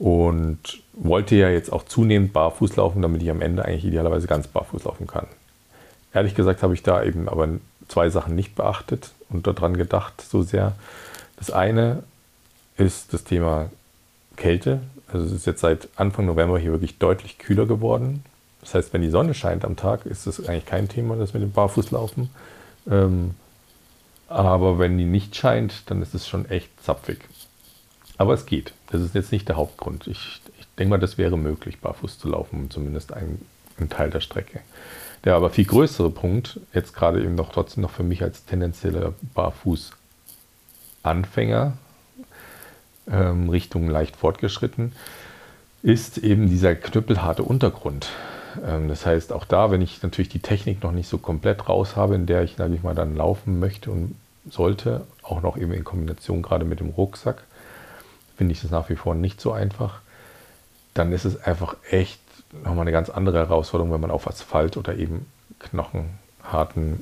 und 0.04 0.60
wollte 0.92 1.34
ja 1.38 1.48
jetzt 1.48 1.72
auch 1.72 1.86
zunehmend 1.86 2.34
barfuß 2.34 2.76
laufen, 2.76 3.02
damit 3.02 3.22
ich 3.24 3.30
am 3.30 3.40
Ende 3.40 3.64
eigentlich 3.64 3.86
idealerweise 3.86 4.28
ganz 4.28 4.48
barfuß 4.48 4.84
laufen 4.84 5.08
kann. 5.08 5.28
Ehrlich 6.14 6.36
gesagt 6.36 6.62
habe 6.62 6.74
ich 6.74 6.84
da 6.84 7.02
eben 7.02 7.30
aber 7.30 7.48
zwei 7.88 8.10
Sachen 8.10 8.36
nicht 8.36 8.54
beachtet 8.54 9.12
und 9.30 9.48
daran 9.48 9.78
gedacht 9.78 10.22
so 10.22 10.44
sehr. 10.44 10.74
Das 11.38 11.52
eine 11.52 12.04
ist 12.76 13.14
das 13.14 13.24
Thema 13.24 13.70
Kälte. 14.36 14.82
Also 15.08 15.26
es 15.26 15.32
ist 15.32 15.46
jetzt 15.46 15.62
seit 15.62 15.88
Anfang 15.96 16.26
November 16.26 16.60
hier 16.60 16.72
wirklich 16.72 17.00
deutlich 17.00 17.38
kühler 17.38 17.66
geworden. 17.66 18.26
Das 18.60 18.76
heißt, 18.76 18.92
wenn 18.92 19.04
die 19.04 19.10
Sonne 19.10 19.34
scheint 19.34 19.64
am 19.64 19.78
Tag, 19.78 20.06
ist 20.06 20.28
das 20.28 20.46
eigentlich 20.46 20.66
kein 20.66 20.90
Thema, 20.90 21.16
das 21.16 21.34
mit 21.34 21.44
dem 21.44 21.54
Barfußlaufen. 21.54 22.30
Ähm, 22.92 23.36
aber 24.28 24.80
wenn 24.80 24.98
die 24.98 25.06
nicht 25.06 25.34
scheint, 25.34 25.90
dann 25.90 26.02
ist 26.02 26.14
es 26.14 26.28
schon 26.28 26.44
echt 26.50 26.70
zapfig. 26.84 27.20
Aber 28.18 28.34
es 28.34 28.46
geht. 28.46 28.74
Das 28.92 29.02
ist 29.02 29.16
jetzt 29.16 29.32
nicht 29.32 29.48
der 29.48 29.56
Hauptgrund. 29.58 30.08
Ich, 30.08 30.42
ich 30.60 30.68
denke 30.78 30.90
mal, 30.92 31.00
das 31.00 31.18
wäre 31.18 31.38
möglich, 31.38 31.80
barfuß 31.80 32.20
zu 32.20 32.28
laufen, 32.30 32.70
zumindest 32.70 33.14
ein, 33.14 33.40
ein 33.80 33.90
Teil 33.90 34.10
der 34.10 34.22
Strecke. 34.22 34.60
Der 35.24 35.36
aber 35.36 35.50
viel 35.50 35.66
größere 35.66 36.10
Punkt, 36.10 36.60
jetzt 36.74 36.94
gerade 36.94 37.24
eben 37.24 37.36
noch 37.36 37.52
trotzdem 37.52 37.82
noch 37.82 37.92
für 37.92 38.04
mich 38.04 38.24
als 38.24 38.46
tendenzieller 38.46 39.14
Barfuß-Anfänger, 39.34 41.74
ähm, 43.10 43.50
Richtung 43.50 43.90
leicht 43.90 44.16
fortgeschritten, 44.16 44.94
ist 45.82 46.18
eben 46.18 46.50
dieser 46.50 46.76
knüppelharte 46.76 47.44
Untergrund. 47.44 48.10
Ähm, 48.66 48.90
das 48.90 49.06
heißt, 49.06 49.34
auch 49.34 49.46
da, 49.46 49.72
wenn 49.72 49.82
ich 49.82 50.04
natürlich 50.04 50.30
die 50.30 50.40
Technik 50.40 50.84
noch 50.84 50.92
nicht 50.92 51.08
so 51.08 51.18
komplett 51.18 51.70
raus 51.70 51.96
habe, 51.96 52.16
in 52.16 52.26
der 52.26 52.44
ich, 52.44 52.56
sage 52.58 52.76
ich 52.76 52.84
mal, 52.84 52.96
dann 52.96 53.16
laufen 53.16 53.60
möchte 53.60 53.92
und 53.92 54.16
sollte, 54.50 55.08
auch 55.22 55.42
noch 55.42 55.58
eben 55.58 55.72
in 55.72 55.84
Kombination 55.84 56.42
gerade 56.42 56.66
mit 56.66 56.82
dem 56.82 56.90
Rucksack, 56.90 57.44
finde 58.44 58.52
ich 58.52 58.62
das 58.62 58.72
nach 58.72 58.90
wie 58.90 58.98
vor 58.98 59.16
nicht 59.16 59.40
so 59.40 59.54
einfach. 59.54 60.02
Dann 60.94 61.14
ist 61.14 61.24
es 61.24 61.42
einfach 61.42 61.78
echt 61.90 62.20
nochmal 62.52 62.82
eine 62.82 62.92
ganz 62.92 63.10
andere 63.10 63.38
Herausforderung, 63.38 63.94
wenn 63.94 64.02
man 64.02 64.12
auf 64.12 64.28
Asphalt 64.28 64.76
oder 64.76 64.98
eben 64.98 65.26
knochenharten 65.60 67.02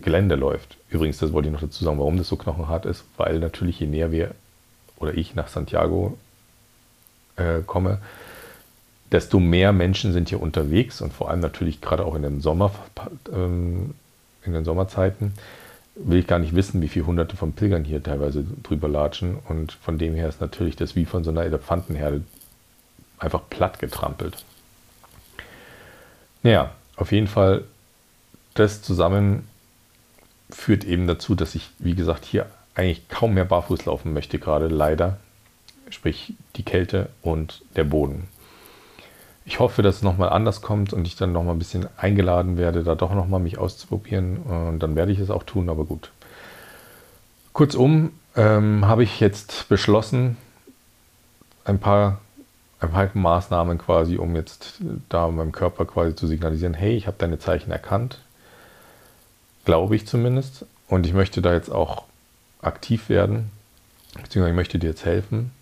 Gelände 0.00 0.34
läuft. 0.34 0.78
Übrigens, 0.88 1.18
das 1.18 1.34
wollte 1.34 1.48
ich 1.48 1.52
noch 1.52 1.60
dazu 1.60 1.84
sagen, 1.84 1.98
warum 1.98 2.16
das 2.16 2.28
so 2.28 2.36
knochenhart 2.36 2.86
ist, 2.86 3.04
weil 3.18 3.38
natürlich 3.38 3.80
je 3.80 3.86
näher 3.86 4.12
wir 4.12 4.30
oder 4.96 5.12
ich 5.12 5.34
nach 5.34 5.48
Santiago 5.48 6.16
äh, 7.36 7.60
komme, 7.66 7.98
desto 9.12 9.40
mehr 9.40 9.74
Menschen 9.74 10.14
sind 10.14 10.30
hier 10.30 10.40
unterwegs 10.40 11.02
und 11.02 11.12
vor 11.12 11.28
allem 11.28 11.40
natürlich 11.40 11.82
gerade 11.82 12.06
auch 12.06 12.14
in 12.14 12.22
den, 12.22 12.40
Sommer, 12.40 12.72
ähm, 13.30 13.92
in 14.42 14.54
den 14.54 14.64
Sommerzeiten 14.64 15.34
will 15.94 16.18
ich 16.18 16.26
gar 16.26 16.38
nicht 16.38 16.54
wissen, 16.54 16.80
wie 16.80 16.88
viele 16.88 17.06
hunderte 17.06 17.36
von 17.36 17.52
Pilgern 17.52 17.84
hier 17.84 18.02
teilweise 18.02 18.44
drüber 18.62 18.88
latschen 18.88 19.38
und 19.48 19.72
von 19.72 19.98
dem 19.98 20.14
her 20.14 20.28
ist 20.28 20.40
natürlich 20.40 20.76
das 20.76 20.96
wie 20.96 21.04
von 21.04 21.24
so 21.24 21.30
einer 21.30 21.44
Elefantenherde 21.44 22.22
einfach 23.18 23.42
platt 23.50 23.78
getrampelt. 23.78 24.44
Naja, 26.42 26.72
auf 26.96 27.12
jeden 27.12 27.28
Fall 27.28 27.64
das 28.54 28.82
zusammen 28.82 29.46
führt 30.50 30.84
eben 30.84 31.06
dazu, 31.06 31.34
dass 31.34 31.54
ich, 31.54 31.70
wie 31.78 31.94
gesagt, 31.94 32.24
hier 32.24 32.46
eigentlich 32.74 33.08
kaum 33.08 33.34
mehr 33.34 33.44
barfuß 33.44 33.84
laufen 33.86 34.12
möchte, 34.12 34.38
gerade 34.38 34.68
leider. 34.68 35.18
Sprich 35.90 36.34
die 36.56 36.62
Kälte 36.62 37.10
und 37.22 37.62
der 37.76 37.84
Boden. 37.84 38.28
Ich 39.44 39.58
hoffe, 39.58 39.82
dass 39.82 39.96
es 39.96 40.02
nochmal 40.02 40.28
anders 40.28 40.62
kommt 40.62 40.92
und 40.92 41.06
ich 41.06 41.16
dann 41.16 41.32
nochmal 41.32 41.54
ein 41.54 41.58
bisschen 41.58 41.88
eingeladen 41.96 42.56
werde, 42.56 42.84
da 42.84 42.94
doch 42.94 43.12
nochmal 43.12 43.40
mich 43.40 43.58
auszuprobieren. 43.58 44.38
Und 44.38 44.80
dann 44.80 44.94
werde 44.94 45.12
ich 45.12 45.18
es 45.18 45.30
auch 45.30 45.42
tun, 45.42 45.68
aber 45.68 45.84
gut. 45.84 46.12
Kurzum 47.52 48.12
ähm, 48.36 48.86
habe 48.86 49.02
ich 49.02 49.20
jetzt 49.20 49.68
beschlossen, 49.68 50.36
ein 51.64 51.78
paar, 51.78 52.20
ein 52.80 52.90
paar 52.90 53.10
Maßnahmen 53.12 53.78
quasi, 53.78 54.16
um 54.16 54.36
jetzt 54.36 54.78
da 55.08 55.28
meinem 55.28 55.52
Körper 55.52 55.84
quasi 55.84 56.14
zu 56.14 56.26
signalisieren, 56.26 56.74
hey, 56.74 56.96
ich 56.96 57.06
habe 57.06 57.16
deine 57.18 57.38
Zeichen 57.38 57.70
erkannt. 57.70 58.18
Glaube 59.64 59.96
ich 59.96 60.06
zumindest. 60.06 60.66
Und 60.88 61.06
ich 61.06 61.14
möchte 61.14 61.42
da 61.42 61.52
jetzt 61.52 61.70
auch 61.70 62.04
aktiv 62.60 63.08
werden, 63.08 63.50
beziehungsweise 64.14 64.50
ich 64.50 64.56
möchte 64.56 64.78
dir 64.78 64.88
jetzt 64.88 65.04
helfen. 65.04 65.52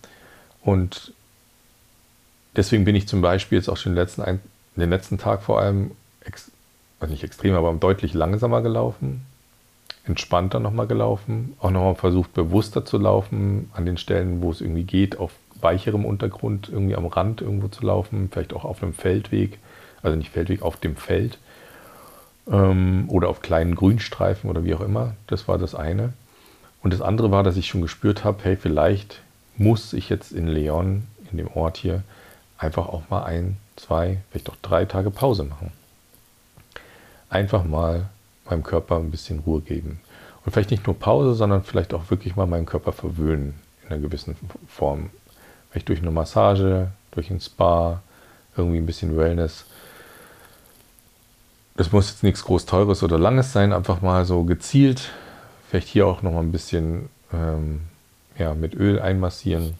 Und 0.63 1.13
deswegen 2.55 2.85
bin 2.85 2.95
ich 2.95 3.07
zum 3.07 3.21
Beispiel 3.21 3.57
jetzt 3.57 3.69
auch 3.69 3.77
schon 3.77 3.93
den 3.93 3.97
letzten, 3.97 4.39
den 4.75 4.89
letzten 4.89 5.17
Tag 5.17 5.43
vor 5.43 5.59
allem, 5.59 5.91
ex, 6.23 6.51
also 6.99 7.11
nicht 7.11 7.23
extrem, 7.23 7.55
aber 7.55 7.73
deutlich 7.73 8.13
langsamer 8.13 8.61
gelaufen, 8.61 9.25
entspannter 10.05 10.59
nochmal 10.59 10.87
gelaufen, 10.87 11.55
auch 11.59 11.71
nochmal 11.71 11.95
versucht 11.95 12.33
bewusster 12.33 12.85
zu 12.85 12.97
laufen 12.97 13.69
an 13.73 13.85
den 13.85 13.97
Stellen, 13.97 14.41
wo 14.41 14.51
es 14.51 14.61
irgendwie 14.61 14.83
geht, 14.83 15.17
auf 15.17 15.31
weicherem 15.61 16.05
Untergrund, 16.05 16.69
irgendwie 16.69 16.95
am 16.95 17.05
Rand 17.05 17.41
irgendwo 17.41 17.67
zu 17.67 17.85
laufen, 17.85 18.29
vielleicht 18.31 18.53
auch 18.53 18.65
auf 18.65 18.81
einem 18.81 18.93
Feldweg, 18.93 19.59
also 20.01 20.17
nicht 20.17 20.31
Feldweg, 20.31 20.63
auf 20.63 20.77
dem 20.77 20.95
Feld 20.95 21.37
ähm, 22.51 23.05
oder 23.09 23.29
auf 23.29 23.41
kleinen 23.41 23.75
Grünstreifen 23.75 24.49
oder 24.49 24.63
wie 24.63 24.73
auch 24.73 24.81
immer. 24.81 25.13
Das 25.27 25.47
war 25.47 25.57
das 25.57 25.75
eine. 25.75 26.13
Und 26.81 26.93
das 26.93 27.01
andere 27.01 27.29
war, 27.29 27.43
dass 27.43 27.57
ich 27.57 27.67
schon 27.67 27.81
gespürt 27.81 28.23
habe, 28.23 28.39
hey, 28.43 28.57
vielleicht 28.57 29.21
muss 29.55 29.93
ich 29.93 30.09
jetzt 30.09 30.31
in 30.31 30.47
Leon, 30.47 31.03
in 31.31 31.37
dem 31.37 31.47
Ort 31.47 31.77
hier, 31.77 32.01
einfach 32.61 32.87
auch 32.87 33.09
mal 33.09 33.23
ein, 33.23 33.57
zwei, 33.75 34.19
vielleicht 34.29 34.49
auch 34.49 34.55
drei 34.61 34.85
Tage 34.85 35.09
Pause 35.09 35.43
machen. 35.43 35.71
Einfach 37.29 37.63
mal 37.63 38.09
meinem 38.49 38.63
Körper 38.63 38.97
ein 38.97 39.09
bisschen 39.09 39.39
Ruhe 39.39 39.61
geben. 39.61 39.99
Und 40.45 40.51
vielleicht 40.51 40.71
nicht 40.71 40.85
nur 40.85 40.97
Pause, 40.97 41.33
sondern 41.33 41.63
vielleicht 41.63 41.93
auch 41.93 42.09
wirklich 42.11 42.35
mal 42.35 42.45
meinen 42.45 42.65
Körper 42.65 42.91
verwöhnen 42.91 43.59
in 43.83 43.89
einer 43.89 44.01
gewissen 44.01 44.35
Form. 44.67 45.09
Vielleicht 45.69 45.89
durch 45.89 46.01
eine 46.01 46.11
Massage, 46.11 46.91
durch 47.11 47.31
ein 47.31 47.41
Spa, 47.41 48.01
irgendwie 48.55 48.77
ein 48.77 48.85
bisschen 48.85 49.17
Wellness. 49.17 49.65
Das 51.77 51.91
muss 51.91 52.09
jetzt 52.09 52.23
nichts 52.23 52.43
groß 52.43 52.65
Teures 52.65 53.01
oder 53.01 53.17
Langes 53.17 53.53
sein, 53.53 53.73
einfach 53.73 54.01
mal 54.01 54.25
so 54.25 54.43
gezielt. 54.43 55.09
Vielleicht 55.69 55.87
hier 55.87 56.05
auch 56.05 56.21
noch 56.21 56.31
mal 56.31 56.41
ein 56.41 56.51
bisschen 56.51 57.09
ähm, 57.33 57.81
ja, 58.37 58.53
mit 58.53 58.75
Öl 58.75 58.99
einmassieren, 58.99 59.75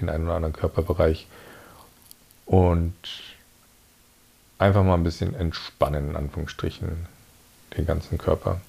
den 0.00 0.08
einen 0.08 0.24
oder 0.24 0.34
anderen 0.34 0.54
Körperbereich 0.54 1.28
und 2.46 2.94
einfach 4.58 4.84
mal 4.84 4.94
ein 4.94 5.04
bisschen 5.04 5.34
entspannen, 5.34 6.10
in 6.10 6.16
Anführungsstrichen, 6.16 7.06
den 7.76 7.86
ganzen 7.86 8.18
Körper. 8.18 8.60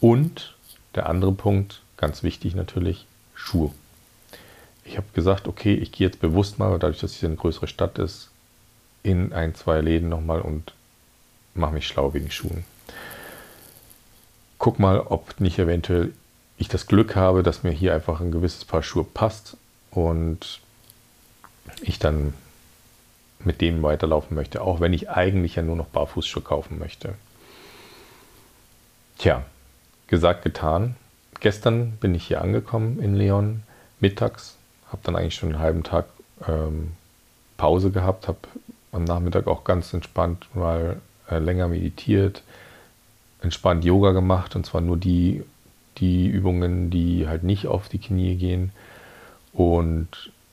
Und 0.00 0.54
der 0.94 1.08
andere 1.08 1.32
Punkt, 1.32 1.82
ganz 1.96 2.22
wichtig 2.22 2.54
natürlich, 2.54 3.06
Schuhe. 3.34 3.72
Ich 4.84 4.96
habe 4.96 5.06
gesagt, 5.14 5.48
okay, 5.48 5.74
ich 5.74 5.92
gehe 5.92 6.06
jetzt 6.06 6.20
bewusst 6.20 6.58
mal, 6.58 6.78
dadurch, 6.78 7.00
dass 7.00 7.14
hier 7.14 7.28
eine 7.28 7.36
größere 7.36 7.66
Stadt 7.66 7.98
ist, 7.98 8.30
in 9.02 9.32
ein, 9.32 9.54
zwei 9.54 9.80
Läden 9.80 10.08
nochmal 10.08 10.40
und 10.40 10.72
mache 11.54 11.74
mich 11.74 11.86
schlau 11.86 12.14
wegen 12.14 12.30
Schuhen. 12.30 12.64
Guck 14.58 14.78
mal, 14.78 15.00
ob 15.00 15.40
nicht 15.40 15.58
eventuell 15.58 16.12
ich 16.58 16.68
das 16.68 16.86
Glück 16.86 17.14
habe, 17.14 17.42
dass 17.42 17.62
mir 17.62 17.70
hier 17.70 17.94
einfach 17.94 18.20
ein 18.20 18.32
gewisses 18.32 18.64
Paar 18.64 18.82
Schuhe 18.82 19.04
passt 19.04 19.56
und 19.90 20.60
ich 21.82 21.98
dann 21.98 22.34
mit 23.46 23.60
denen 23.60 23.82
weiterlaufen 23.82 24.34
möchte, 24.34 24.60
auch 24.60 24.80
wenn 24.80 24.92
ich 24.92 25.08
eigentlich 25.08 25.54
ja 25.54 25.62
nur 25.62 25.76
noch 25.76 25.86
Barfußschuhe 25.86 26.42
kaufen 26.42 26.78
möchte. 26.78 27.14
Tja, 29.18 29.44
gesagt, 30.08 30.42
getan. 30.42 30.96
Gestern 31.40 31.92
bin 31.92 32.14
ich 32.14 32.26
hier 32.26 32.40
angekommen 32.40 33.00
in 33.00 33.14
Leon, 33.14 33.62
mittags, 34.00 34.56
habe 34.90 35.02
dann 35.04 35.16
eigentlich 35.16 35.36
schon 35.36 35.50
einen 35.50 35.60
halben 35.60 35.84
Tag 35.84 36.06
ähm, 36.46 36.92
Pause 37.56 37.90
gehabt, 37.90 38.28
habe 38.28 38.38
am 38.92 39.04
Nachmittag 39.04 39.46
auch 39.46 39.64
ganz 39.64 39.94
entspannt 39.94 40.48
mal 40.54 41.00
äh, 41.30 41.38
länger 41.38 41.68
meditiert, 41.68 42.42
entspannt 43.42 43.84
Yoga 43.84 44.12
gemacht 44.12 44.56
und 44.56 44.66
zwar 44.66 44.80
nur 44.80 44.96
die, 44.96 45.44
die 45.98 46.26
Übungen, 46.26 46.90
die 46.90 47.28
halt 47.28 47.44
nicht 47.44 47.66
auf 47.66 47.88
die 47.88 47.98
Knie 47.98 48.34
gehen 48.34 48.72
und 49.52 50.08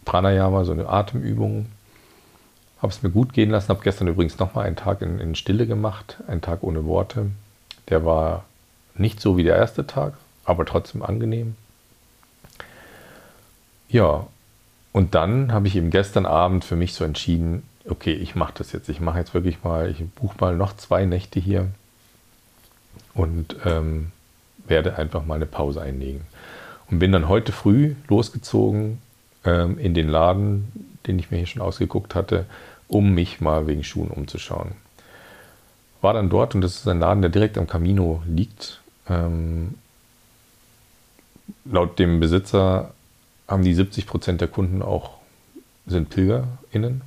Pranayama, 0.05 0.63
so 0.63 0.73
eine 0.73 0.88
Atemübung, 0.88 1.67
habe 2.83 2.91
es 2.91 3.01
mir 3.01 3.09
gut 3.09 3.31
gehen 3.31 3.49
lassen, 3.49 3.69
habe 3.69 3.81
gestern 3.81 4.09
übrigens 4.09 4.39
nochmal 4.39 4.65
einen 4.65 4.75
Tag 4.75 5.01
in, 5.01 5.17
in 5.17 5.35
Stille 5.35 5.65
gemacht, 5.65 6.17
einen 6.27 6.41
Tag 6.41 6.63
ohne 6.63 6.85
Worte. 6.85 7.31
Der 7.87 8.05
war 8.05 8.43
nicht 8.95 9.21
so 9.21 9.37
wie 9.37 9.43
der 9.43 9.55
erste 9.55 9.87
Tag, 9.87 10.15
aber 10.43 10.65
trotzdem 10.65 11.01
angenehm. 11.01 11.55
Ja, 13.87 14.27
und 14.91 15.15
dann 15.15 15.53
habe 15.53 15.67
ich 15.67 15.77
eben 15.77 15.91
gestern 15.91 16.25
Abend 16.25 16.65
für 16.65 16.75
mich 16.75 16.93
so 16.93 17.05
entschieden, 17.05 17.63
okay, 17.87 18.13
ich 18.13 18.35
mache 18.35 18.53
das 18.57 18.73
jetzt. 18.73 18.89
Ich 18.89 18.99
mache 18.99 19.19
jetzt 19.19 19.33
wirklich 19.33 19.63
mal, 19.63 19.89
ich 19.89 20.05
buche 20.09 20.35
mal 20.41 20.55
noch 20.55 20.75
zwei 20.75 21.05
Nächte 21.05 21.39
hier 21.39 21.67
und 23.13 23.55
ähm, 23.65 24.11
werde 24.67 24.97
einfach 24.97 25.25
mal 25.25 25.35
eine 25.35 25.45
Pause 25.45 25.81
einlegen. 25.81 26.21
Und 26.91 26.99
bin 26.99 27.13
dann 27.13 27.29
heute 27.29 27.53
früh 27.53 27.95
losgezogen 28.09 29.01
ähm, 29.45 29.79
in 29.79 29.93
den 29.93 30.09
Laden, 30.09 30.97
den 31.07 31.17
ich 31.17 31.31
mir 31.31 31.37
hier 31.37 31.47
schon 31.47 31.61
ausgeguckt 31.61 32.13
hatte, 32.13 32.45
um 32.93 33.13
mich 33.13 33.41
mal 33.41 33.67
wegen 33.67 33.83
Schuhen 33.83 34.09
umzuschauen. 34.09 34.73
War 36.01 36.13
dann 36.13 36.29
dort 36.29 36.53
und 36.53 36.62
das 36.62 36.75
ist 36.75 36.88
ein 36.88 37.00
Laden, 37.00 37.21
der 37.21 37.31
direkt 37.31 37.57
am 37.57 37.67
Camino 37.67 38.21
liegt. 38.27 38.81
Ähm, 39.09 39.75
laut 41.65 41.97
dem 41.97 42.19
Besitzer 42.19 42.93
haben 43.47 43.63
die 43.63 43.73
70 43.73 44.05
Prozent 44.05 44.41
der 44.41 44.47
Kunden 44.47 44.81
auch 44.81 45.17
sind 45.85 46.09
PilgerInnen. 46.09 47.01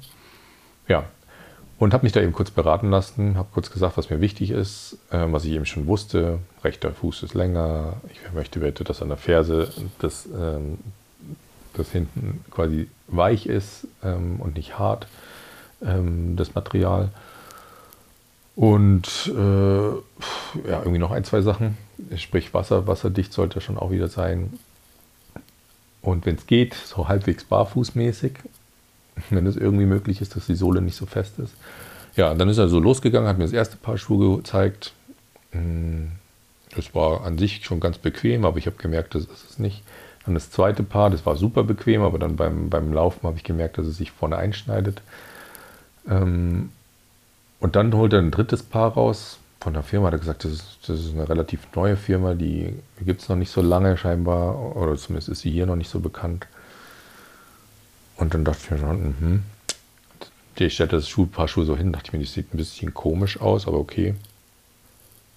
Ja, 0.89 1.05
und 1.79 1.95
habe 1.95 2.05
mich 2.05 2.13
da 2.13 2.21
eben 2.21 2.33
kurz 2.33 2.51
beraten 2.51 2.91
lassen, 2.91 3.37
habe 3.37 3.49
kurz 3.53 3.71
gesagt, 3.71 3.97
was 3.97 4.11
mir 4.11 4.21
wichtig 4.21 4.51
ist, 4.51 4.99
äh, 5.11 5.27
was 5.31 5.45
ich 5.45 5.53
eben 5.53 5.67
schon 5.67 5.87
wusste. 5.87 6.41
Rechter 6.65 6.93
Fuß 6.93 7.23
ist 7.23 7.35
länger, 7.35 7.95
ich 8.11 8.21
möchte 8.35 8.61
bitte, 8.61 8.83
dass 8.85 9.03
an 9.03 9.09
der 9.09 9.17
Ferse 9.17 9.71
das, 9.99 10.27
ähm, 10.27 10.79
das 11.75 11.91
hinten 11.91 12.45
quasi 12.51 12.89
weich 13.09 13.47
ist 13.47 13.87
ähm, 14.03 14.41
und 14.41 14.57
nicht 14.57 14.79
hart 14.79 15.07
ähm, 15.87 16.37
das 16.37 16.55
Material. 16.55 17.11
Und 18.57 19.31
äh, 19.37 19.89
ja, 20.69 20.79
irgendwie 20.79 20.99
noch 20.99 21.11
ein, 21.11 21.25
zwei 21.25 21.43
Sachen. 21.43 21.77
Sprich, 22.17 22.55
Wasser, 22.55 22.87
wasserdicht 22.87 23.33
sollte 23.33 23.61
schon 23.61 23.79
auch 23.79 23.91
wieder 23.91 24.09
sein. 24.09 24.59
Und 26.01 26.25
wenn 26.25 26.37
es 26.37 26.47
geht, 26.47 26.75
so 26.75 27.09
halbwegs 27.09 27.45
barfußmäßig, 27.45 28.33
wenn 29.31 29.47
es 29.47 29.57
irgendwie 29.57 29.87
möglich 29.87 30.21
ist, 30.21 30.37
dass 30.37 30.47
die 30.47 30.55
Sohle 30.55 30.81
nicht 30.81 30.97
so 30.97 31.07
fest 31.07 31.39
ist. 31.39 31.53
Ja, 32.17 32.33
dann 32.35 32.49
ist 32.49 32.59
er 32.59 32.69
so 32.69 32.81
losgegangen, 32.81 33.29
hat 33.29 33.37
mir 33.37 33.45
das 33.45 33.53
erste 33.53 33.77
Paar 33.77 33.99
Schuhe 33.99 34.39
gezeigt. 34.39 34.93
Hm, 35.51 36.13
das 36.75 36.95
war 36.95 37.25
an 37.25 37.37
sich 37.37 37.65
schon 37.65 37.81
ganz 37.81 37.99
bequem, 37.99 38.45
aber 38.45 38.59
ich 38.59 38.67
habe 38.67 38.77
gemerkt, 38.77 39.15
das 39.15 39.25
ist 39.25 39.51
es 39.51 39.59
nicht. 39.59 39.83
Dann 40.25 40.35
das 40.35 40.51
zweite 40.51 40.83
Paar, 40.83 41.11
das 41.11 41.27
war 41.27 41.37
super 41.37 41.63
bequem, 41.63 42.03
aber 42.03 42.19
dann 42.19 42.37
beim, 42.37 42.71
beim 42.71 42.93
Laufen 42.93 43.27
habe 43.27 43.37
ich 43.37 43.45
gemerkt, 43.45 43.79
dass 43.79 43.87
es 43.87 43.99
sich 43.99 44.11
vorne 44.11 44.37
einschneidet. 44.37 45.03
Ähm, 46.09 46.71
und 47.61 47.77
dann 47.77 47.93
holt 47.95 48.13
er 48.13 48.21
ein 48.21 48.31
drittes 48.31 48.63
Paar 48.63 48.93
raus. 48.93 49.39
Von 49.61 49.73
der 49.73 49.83
Firma 49.83 50.09
hat 50.09 50.15
er 50.15 50.19
gesagt, 50.21 50.45
das 50.45 50.53
ist, 50.53 50.79
das 50.87 51.01
ist 51.01 51.15
eine 51.15 51.29
relativ 51.29 51.61
neue 51.75 51.97
Firma, 51.97 52.35
die 52.35 52.75
gibt 53.01 53.23
es 53.23 53.29
noch 53.29 53.37
nicht 53.37 53.51
so 53.51 53.63
lange 53.63 53.97
scheinbar, 53.97 54.77
oder 54.77 54.97
zumindest 54.97 55.29
ist 55.29 55.41
sie 55.41 55.51
hier 55.51 55.67
noch 55.67 55.77
nicht 55.77 55.91
so 55.91 55.99
bekannt. 55.99 56.47
Und 58.17 58.35
dann 58.35 58.45
dachte 58.45 58.61
ich 58.63 58.71
mir 58.71 58.79
schon, 58.79 59.03
mhm. 59.03 59.43
Ich 60.59 60.75
stellte 60.75 60.97
das 60.97 61.09
Schuh, 61.09 61.27
Paar 61.27 61.49
Schuhe 61.49 61.67
so 61.67 61.77
hin, 61.77 61.93
dachte 61.93 62.07
ich 62.07 62.13
mir, 62.13 62.21
das 62.21 62.33
sieht 62.33 62.55
ein 62.55 62.57
bisschen 62.57 62.95
komisch 62.95 63.41
aus, 63.41 63.67
aber 63.67 63.79
okay. 63.79 64.15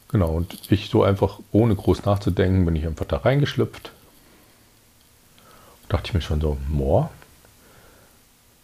Genau, 0.10 0.30
und 0.30 0.72
ich 0.72 0.90
so 0.90 1.04
einfach, 1.04 1.40
ohne 1.52 1.76
groß 1.76 2.06
nachzudenken, 2.06 2.66
bin 2.66 2.76
ich 2.76 2.88
einfach 2.88 3.06
da 3.06 3.18
reingeschlüpft. 3.18 3.92
Dachte 5.90 6.08
ich 6.08 6.14
mir 6.14 6.22
schon 6.22 6.40
so, 6.40 6.58
moor. 6.70 7.12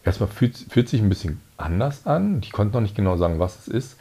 Erstmal 0.06 0.30
fühlt, 0.30 0.58
fühlt 0.58 0.88
sich 0.88 1.02
ein 1.02 1.10
bisschen 1.10 1.42
anders 1.58 2.06
an. 2.06 2.40
Ich 2.44 2.52
konnte 2.52 2.74
noch 2.74 2.82
nicht 2.82 2.96
genau 2.96 3.18
sagen, 3.18 3.40
was 3.40 3.60
es 3.60 3.68
ist. 3.68 3.98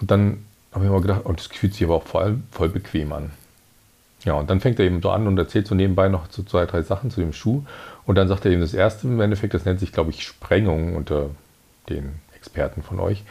Und 0.00 0.10
dann 0.10 0.44
habe 0.72 0.84
ich 0.84 0.90
mir 0.90 1.00
gedacht, 1.00 1.22
oh, 1.24 1.32
es 1.36 1.46
fühlt 1.46 1.74
sich 1.74 1.84
aber 1.84 1.96
auch 1.96 2.02
voll, 2.04 2.38
voll 2.50 2.68
bequem 2.68 3.12
an. 3.12 3.30
Ja, 4.24 4.34
und 4.34 4.48
dann 4.48 4.60
fängt 4.60 4.78
er 4.78 4.86
eben 4.86 5.02
so 5.02 5.10
an 5.10 5.26
und 5.26 5.38
erzählt 5.38 5.66
so 5.66 5.74
nebenbei 5.74 6.08
noch 6.08 6.26
so 6.30 6.42
zwei, 6.42 6.64
drei 6.66 6.82
Sachen 6.82 7.10
zu 7.10 7.20
dem 7.20 7.32
Schuh. 7.32 7.62
Und 8.06 8.16
dann 8.16 8.28
sagt 8.28 8.44
er 8.44 8.52
eben 8.52 8.60
das 8.60 8.74
erste 8.74 9.06
im 9.06 9.20
Endeffekt, 9.20 9.54
das 9.54 9.64
nennt 9.64 9.80
sich, 9.80 9.92
glaube 9.92 10.10
ich, 10.10 10.22
Sprengung 10.22 10.96
unter 10.96 11.30
den 11.88 12.14
Experten 12.34 12.82
von 12.82 13.00
euch. 13.00 13.22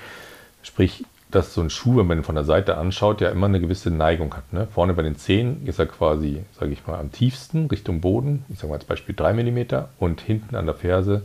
Sprich, 0.61 1.03
dass 1.31 1.53
so 1.53 1.61
ein 1.61 1.71
Schuh, 1.71 1.97
wenn 1.97 2.05
man 2.05 2.19
ihn 2.19 2.23
von 2.23 2.35
der 2.35 2.43
Seite 2.43 2.77
anschaut, 2.77 3.19
ja 3.19 3.29
immer 3.29 3.47
eine 3.47 3.59
gewisse 3.59 3.89
Neigung 3.89 4.35
hat. 4.35 4.53
Ne? 4.53 4.67
Vorne 4.71 4.93
bei 4.93 5.01
den 5.01 5.15
Zehen 5.15 5.65
ist 5.65 5.79
er 5.79 5.87
quasi, 5.87 6.43
sage 6.59 6.71
ich 6.71 6.85
mal, 6.85 6.99
am 6.99 7.11
tiefsten 7.11 7.65
Richtung 7.67 8.01
Boden. 8.01 8.45
Ich 8.49 8.59
sage 8.59 8.69
mal 8.69 8.75
als 8.75 8.85
Beispiel 8.85 9.15
3 9.15 9.33
mm. 9.33 9.85
Und 9.97 10.21
hinten 10.21 10.55
an 10.55 10.67
der 10.67 10.75
Ferse 10.75 11.23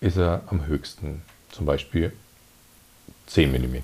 ist 0.00 0.16
er 0.16 0.42
am 0.46 0.66
höchsten. 0.66 1.22
Zum 1.52 1.66
Beispiel 1.66 2.12
10 3.26 3.50
mm. 3.50 3.76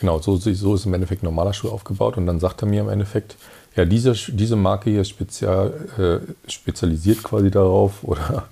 Genau, 0.00 0.18
so, 0.18 0.36
so 0.36 0.74
ist 0.74 0.86
im 0.86 0.94
Endeffekt 0.94 1.22
ein 1.22 1.26
normaler 1.26 1.52
Schuh 1.52 1.68
aufgebaut. 1.68 2.16
Und 2.16 2.26
dann 2.26 2.40
sagt 2.40 2.62
er 2.62 2.68
mir 2.68 2.80
im 2.80 2.88
Endeffekt, 2.88 3.36
ja, 3.76 3.84
diese, 3.84 4.14
diese 4.14 4.56
Marke 4.56 4.90
hier 4.90 5.04
spezial, 5.04 6.24
äh, 6.46 6.50
spezialisiert 6.50 7.22
quasi 7.22 7.50
darauf 7.50 7.98
oder 8.02 8.48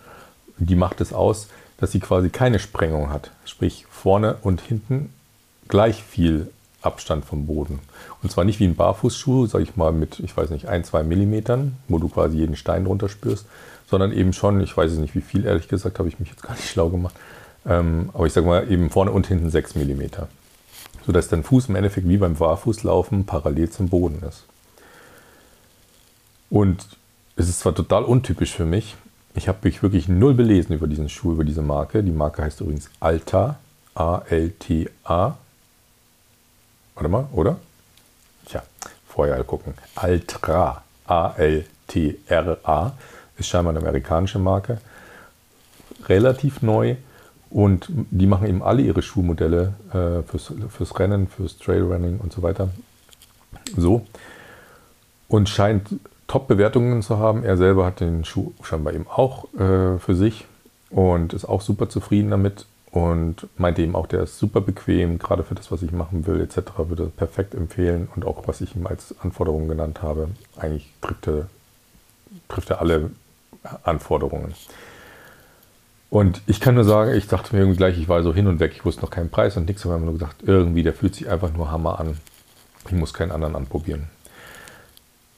die 0.58 0.76
macht 0.76 1.00
es 1.00 1.12
aus, 1.12 1.48
dass 1.78 1.92
sie 1.92 2.00
quasi 2.00 2.28
keine 2.28 2.58
Sprengung 2.58 3.10
hat. 3.10 3.30
Sprich, 3.44 3.86
vorne 3.88 4.36
und 4.42 4.60
hinten 4.60 5.12
gleich 5.68 6.02
viel 6.02 6.50
Abstand 6.82 7.24
vom 7.24 7.46
Boden. 7.46 7.80
Und 8.22 8.30
zwar 8.30 8.44
nicht 8.44 8.60
wie 8.60 8.64
ein 8.64 8.76
Barfußschuh, 8.76 9.46
sage 9.46 9.64
ich 9.64 9.76
mal, 9.76 9.92
mit, 9.92 10.20
ich 10.20 10.36
weiß 10.36 10.50
nicht, 10.50 10.66
ein, 10.66 10.84
zwei 10.84 11.02
Millimetern, 11.02 11.76
wo 11.88 11.98
du 11.98 12.08
quasi 12.08 12.38
jeden 12.38 12.56
Stein 12.56 12.84
drunter 12.84 13.08
spürst, 13.08 13.46
sondern 13.90 14.12
eben 14.12 14.32
schon, 14.32 14.60
ich 14.60 14.76
weiß 14.76 14.92
nicht 14.92 15.14
wie 15.14 15.20
viel, 15.20 15.44
ehrlich 15.44 15.68
gesagt, 15.68 15.98
habe 15.98 16.08
ich 16.08 16.18
mich 16.18 16.30
jetzt 16.30 16.42
gar 16.42 16.54
nicht 16.54 16.68
schlau 16.68 16.88
gemacht, 16.88 17.14
ähm, 17.66 18.10
aber 18.12 18.26
ich 18.26 18.32
sage 18.32 18.46
mal 18.46 18.70
eben 18.70 18.90
vorne 18.90 19.10
und 19.10 19.26
hinten 19.26 19.50
sechs 19.50 19.74
Millimeter. 19.74 20.28
Sodass 21.06 21.28
dein 21.28 21.42
Fuß 21.42 21.68
im 21.68 21.76
Endeffekt 21.76 22.08
wie 22.08 22.18
beim 22.18 22.34
Barfußlaufen 22.34 23.24
parallel 23.24 23.70
zum 23.70 23.88
Boden 23.88 24.22
ist. 24.28 24.44
Und 26.50 26.86
es 27.36 27.48
ist 27.48 27.60
zwar 27.60 27.74
total 27.74 28.04
untypisch 28.04 28.54
für 28.54 28.66
mich, 28.66 28.96
ich 29.38 29.46
habe 29.46 29.58
mich 29.62 29.82
wirklich 29.84 30.08
null 30.08 30.34
belesen 30.34 30.74
über 30.74 30.88
diesen 30.88 31.08
Schuh, 31.08 31.32
über 31.32 31.44
diese 31.44 31.62
Marke. 31.62 32.02
Die 32.02 32.10
Marke 32.10 32.42
heißt 32.42 32.60
übrigens 32.60 32.90
Alta, 32.98 33.60
A-L-T-A. 33.94 35.36
Warte 36.94 37.08
mal, 37.08 37.28
oder? 37.32 37.60
Tja, 38.46 38.64
vorher 39.06 39.44
gucken. 39.44 39.74
Altra, 39.94 40.82
A-L-T-R-A. 41.06 42.92
Ist 43.38 43.48
scheinbar 43.48 43.70
eine 43.70 43.80
amerikanische 43.80 44.38
Marke. 44.38 44.78
Relativ 46.08 46.62
neu. 46.62 46.96
Und 47.50 47.88
die 47.88 48.26
machen 48.26 48.46
eben 48.46 48.62
alle 48.62 48.82
ihre 48.82 49.00
Schuhmodelle 49.00 49.74
äh, 49.90 50.22
fürs, 50.28 50.52
fürs 50.68 50.98
Rennen, 50.98 51.28
fürs 51.28 51.56
Trailrunning 51.56 52.18
und 52.18 52.32
so 52.32 52.42
weiter. 52.42 52.68
So. 53.76 54.06
Und 55.28 55.48
scheint 55.48 55.88
Top-Bewertungen 56.26 57.02
zu 57.02 57.18
haben. 57.18 57.42
Er 57.42 57.56
selber 57.56 57.86
hat 57.86 58.00
den 58.00 58.24
Schuh 58.24 58.52
scheinbar 58.62 58.92
eben 58.92 59.06
auch 59.08 59.44
äh, 59.54 59.98
für 59.98 60.14
sich 60.14 60.46
und 60.90 61.32
ist 61.32 61.46
auch 61.46 61.62
super 61.62 61.88
zufrieden 61.88 62.30
damit 62.30 62.66
und 62.90 63.46
meinte 63.56 63.82
eben 63.82 63.94
auch, 63.94 64.06
der 64.06 64.22
ist 64.22 64.38
super 64.38 64.60
bequem, 64.60 65.18
gerade 65.18 65.42
für 65.42 65.54
das, 65.54 65.70
was 65.70 65.82
ich 65.82 65.92
machen 65.92 66.26
will, 66.26 66.40
etc. 66.40 66.58
Würde 66.76 67.06
perfekt 67.06 67.54
empfehlen 67.54 68.08
und 68.14 68.24
auch, 68.24 68.46
was 68.46 68.60
ich 68.60 68.76
ihm 68.76 68.86
als 68.86 69.14
Anforderungen 69.20 69.68
genannt 69.68 70.02
habe, 70.02 70.28
eigentlich 70.56 70.92
trifft 71.00 71.28
er, 71.28 71.46
trifft 72.48 72.70
er 72.70 72.80
alle 72.80 73.10
Anforderungen. 73.82 74.54
Und 76.10 76.40
ich 76.46 76.60
kann 76.60 76.74
nur 76.74 76.84
sagen, 76.84 77.14
ich 77.14 77.26
dachte 77.28 77.54
mir 77.54 77.62
irgendwie 77.62 77.76
gleich, 77.76 77.98
ich 77.98 78.08
war 78.08 78.22
so 78.22 78.32
hin 78.32 78.46
und 78.46 78.60
weg, 78.60 78.72
ich 78.74 78.84
wusste 78.84 79.02
noch 79.02 79.10
keinen 79.10 79.30
Preis 79.30 79.56
und 79.56 79.66
nichts, 79.66 79.84
aber 79.84 79.94
ich 79.94 80.00
habe 80.00 80.04
nur 80.10 80.14
gesagt, 80.14 80.42
irgendwie, 80.42 80.82
der 80.82 80.94
fühlt 80.94 81.14
sich 81.14 81.28
einfach 81.28 81.52
nur 81.52 81.70
Hammer 81.70 82.00
an. 82.00 82.16
Ich 82.86 82.92
muss 82.92 83.12
keinen 83.12 83.30
anderen 83.30 83.56
anprobieren. 83.56 84.08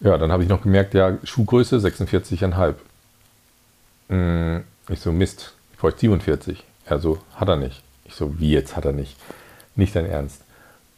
Ja, 0.01 0.17
dann 0.17 0.31
habe 0.31 0.43
ich 0.45 0.49
noch 0.49 0.63
gemerkt, 0.63 0.95
ja, 0.95 1.19
Schuhgröße 1.25 1.77
46,5. 1.79 2.75
Hm, 4.09 4.65
ich 4.89 5.01
so, 5.01 5.13
Mist, 5.13 5.53
ich 5.73 5.79
bräuchte 5.79 6.01
47. 6.01 6.65
Er 6.87 6.99
so, 7.01 7.19
hat 7.35 7.49
er 7.49 7.57
nicht. 7.57 7.83
Ich 8.05 8.15
so, 8.15 8.39
wie 8.39 8.53
jetzt 8.53 8.77
hat 8.77 8.85
er 8.85 8.93
nicht? 8.93 9.17
Nicht 9.75 9.95
dein 9.95 10.07
Ernst. 10.07 10.43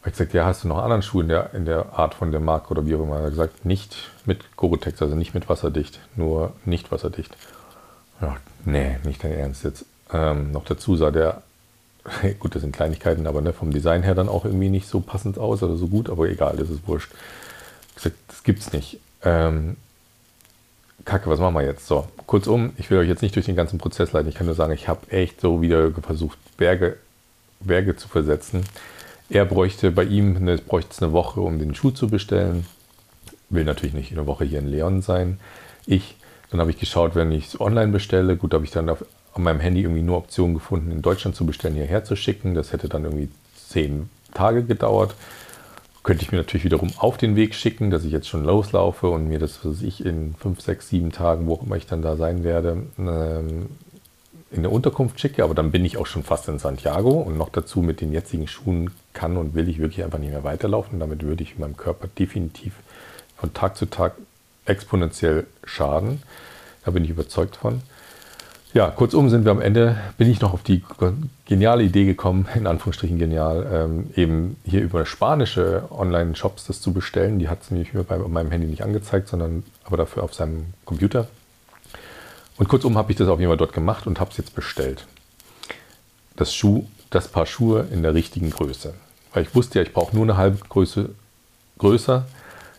Ich 0.05 0.11
gesagt, 0.11 0.33
ja, 0.33 0.45
hast 0.45 0.63
du 0.63 0.67
noch 0.67 0.75
einen 0.75 0.83
anderen 0.83 1.01
Schuh 1.01 1.21
in 1.21 1.29
der, 1.29 1.53
in 1.53 1.65
der 1.65 1.97
Art 1.97 2.13
von 2.13 2.31
der 2.31 2.41
Marke 2.41 2.71
oder 2.71 2.85
wie 2.85 2.95
auch 2.95 3.03
immer? 3.03 3.17
Er 3.17 3.23
hat 3.23 3.29
gesagt, 3.29 3.65
nicht 3.65 3.95
mit 4.25 4.57
Gore-Tex, 4.57 5.01
also 5.01 5.15
nicht 5.15 5.33
mit 5.33 5.47
wasserdicht, 5.47 5.99
nur 6.15 6.51
nicht 6.65 6.91
wasserdicht. 6.91 7.35
Ja, 8.21 8.35
nee, 8.65 8.97
nicht 9.05 9.23
dein 9.23 9.31
Ernst 9.31 9.63
jetzt. 9.63 9.85
Ähm, 10.11 10.51
noch 10.51 10.65
dazu 10.65 10.97
sah 10.97 11.09
der, 11.11 11.41
gut, 12.39 12.53
das 12.53 12.63
sind 12.63 12.75
Kleinigkeiten, 12.75 13.27
aber 13.27 13.41
ne, 13.41 13.53
vom 13.53 13.71
Design 13.71 14.03
her 14.03 14.13
dann 14.13 14.27
auch 14.27 14.43
irgendwie 14.43 14.69
nicht 14.69 14.87
so 14.87 14.99
passend 14.99 15.37
aus 15.37 15.63
oder 15.63 15.77
so 15.77 15.87
gut, 15.87 16.09
aber 16.09 16.27
egal, 16.27 16.57
das 16.57 16.69
ist 16.69 16.85
wurscht 16.85 17.11
gesagt, 18.03 18.17
das 18.27 18.43
gibt's 18.43 18.73
nicht. 18.73 18.99
Ähm, 19.23 19.77
Kacke, 21.05 21.29
was 21.29 21.39
machen 21.39 21.55
wir 21.55 21.63
jetzt? 21.63 21.87
So, 21.87 22.07
kurzum, 22.27 22.73
ich 22.77 22.89
will 22.89 22.99
euch 22.99 23.07
jetzt 23.07 23.21
nicht 23.21 23.35
durch 23.35 23.45
den 23.45 23.55
ganzen 23.55 23.77
Prozess 23.77 24.11
leiten. 24.11 24.29
Ich 24.29 24.35
kann 24.35 24.45
nur 24.45 24.55
sagen, 24.55 24.73
ich 24.73 24.87
habe 24.87 25.11
echt 25.11 25.41
so 25.41 25.61
wieder 25.61 25.91
versucht, 25.91 26.37
Berge, 26.57 26.97
Berge 27.59 27.95
zu 27.95 28.07
versetzen. 28.07 28.63
Er 29.33 29.45
bräuchte 29.45 29.89
bei 29.89 30.03
ihm, 30.03 30.37
eine, 30.37 30.57
bräuchte 30.57 31.03
eine 31.03 31.11
Woche, 31.11 31.41
um 31.41 31.57
den 31.57 31.73
Schuh 31.73 31.89
zu 31.89 32.07
bestellen. 32.07 32.67
Will 33.49 33.63
natürlich 33.63 33.95
nicht 33.95 34.11
eine 34.11 34.27
Woche 34.27 34.45
hier 34.45 34.59
in 34.59 34.67
Leon 34.67 35.01
sein. 35.01 35.39
Ich, 35.87 36.17
dann 36.51 36.59
habe 36.59 36.69
ich 36.69 36.77
geschaut, 36.77 37.15
wenn 37.15 37.31
ich 37.31 37.47
es 37.47 37.59
online 37.59 37.91
bestelle. 37.91 38.37
Gut, 38.37 38.53
habe 38.53 38.63
ich 38.63 38.69
dann 38.69 38.89
auf, 38.89 39.03
auf 39.31 39.39
meinem 39.39 39.59
Handy 39.59 39.81
irgendwie 39.81 40.03
nur 40.03 40.17
Optionen 40.17 40.53
gefunden, 40.53 40.91
in 40.91 41.01
Deutschland 41.01 41.35
zu 41.35 41.47
bestellen, 41.47 41.73
hierher 41.73 42.03
zu 42.03 42.15
schicken. 42.15 42.53
Das 42.53 42.73
hätte 42.73 42.89
dann 42.89 43.05
irgendwie 43.05 43.27
zehn 43.55 44.07
Tage 44.35 44.63
gedauert. 44.65 45.15
Könnte 46.03 46.23
ich 46.23 46.31
mir 46.31 46.37
natürlich 46.37 46.65
wiederum 46.65 46.91
auf 46.97 47.17
den 47.17 47.35
Weg 47.35 47.55
schicken, 47.55 47.89
dass 47.89 48.05
ich 48.05 48.11
jetzt 48.11 48.27
schon 48.27 48.43
loslaufe 48.43 49.07
und 49.07 49.27
mir 49.27 49.39
das, 49.39 49.65
was 49.65 49.81
ich 49.81 50.05
in 50.05 50.35
fünf, 50.35 50.61
sechs, 50.61 50.89
sieben 50.89 51.11
Tagen, 51.11 51.47
wo 51.47 51.55
auch 51.55 51.63
immer 51.63 51.77
ich 51.77 51.87
dann 51.87 52.03
da 52.03 52.17
sein 52.17 52.43
werde, 52.43 52.83
ähm, 52.99 53.65
in 54.53 54.63
der 54.63 54.71
Unterkunft 54.71 55.19
schicke. 55.19 55.43
Aber 55.43 55.53
dann 55.53 55.71
bin 55.71 55.83
ich 55.85 55.97
auch 55.97 56.05
schon 56.05 56.23
fast 56.23 56.47
in 56.47 56.59
Santiago 56.59 57.11
und 57.11 57.37
noch 57.37 57.49
dazu 57.49 57.81
mit 57.81 58.01
den 58.01 58.11
jetzigen 58.11 58.47
Schuhen 58.47 58.91
kann 59.13 59.37
und 59.37 59.55
will 59.55 59.67
ich 59.69 59.79
wirklich 59.79 60.03
einfach 60.03 60.19
nicht 60.19 60.31
mehr 60.31 60.43
weiterlaufen. 60.43 60.99
Damit 60.99 61.23
würde 61.23 61.43
ich 61.43 61.57
meinem 61.57 61.77
Körper 61.77 62.07
definitiv 62.07 62.73
von 63.37 63.53
Tag 63.53 63.77
zu 63.77 63.87
Tag 63.87 64.13
exponentiell 64.65 65.45
schaden. 65.65 66.21
Da 66.85 66.91
bin 66.91 67.03
ich 67.03 67.09
überzeugt 67.09 67.55
von. 67.55 67.81
Ja, 68.73 68.89
kurzum 68.89 69.29
sind 69.29 69.45
wir 69.45 69.51
am 69.51 69.61
Ende, 69.61 69.97
bin 70.17 70.27
ich 70.31 70.41
noch 70.41 70.51
auf 70.51 70.63
die 70.63 70.81
geniale 71.45 71.83
Idee 71.83 72.05
gekommen, 72.05 72.47
in 72.55 72.65
Anführungsstrichen 72.65 73.19
genial, 73.19 73.67
ähm, 73.71 74.09
eben 74.15 74.57
hier 74.65 74.81
über 74.81 75.05
spanische 75.05 75.83
Online-Shops 75.91 76.65
das 76.65 76.81
zu 76.81 76.91
bestellen. 76.91 77.37
Die 77.37 77.49
hat 77.49 77.61
es 77.61 77.69
nämlich 77.69 77.93
mir 77.93 78.03
bei 78.03 78.17
meinem 78.17 78.49
Handy 78.49 78.65
nicht 78.65 78.83
angezeigt, 78.83 79.27
sondern 79.27 79.63
aber 79.83 79.97
dafür 79.97 80.23
auf 80.23 80.33
seinem 80.33 80.73
Computer. 80.85 81.27
Und 82.57 82.67
kurzum 82.69 82.97
habe 82.97 83.11
ich 83.11 83.17
das 83.17 83.27
auf 83.27 83.39
jeden 83.39 83.49
Fall 83.49 83.57
dort 83.57 83.73
gemacht 83.73 84.07
und 84.07 84.19
habe 84.19 84.31
es 84.31 84.37
jetzt 84.37 84.55
bestellt. 84.55 85.05
Das 86.35 86.53
Schuh, 86.53 86.85
das 87.09 87.27
Paar 87.27 87.45
Schuhe 87.45 87.87
in 87.91 88.03
der 88.03 88.13
richtigen 88.13 88.49
Größe. 88.49 88.93
Weil 89.33 89.43
ich 89.43 89.55
wusste 89.55 89.79
ja, 89.79 89.85
ich 89.85 89.93
brauche 89.93 90.15
nur 90.15 90.23
eine 90.23 90.37
halbe 90.37 90.59
Größe 90.67 91.09
größer 91.79 92.25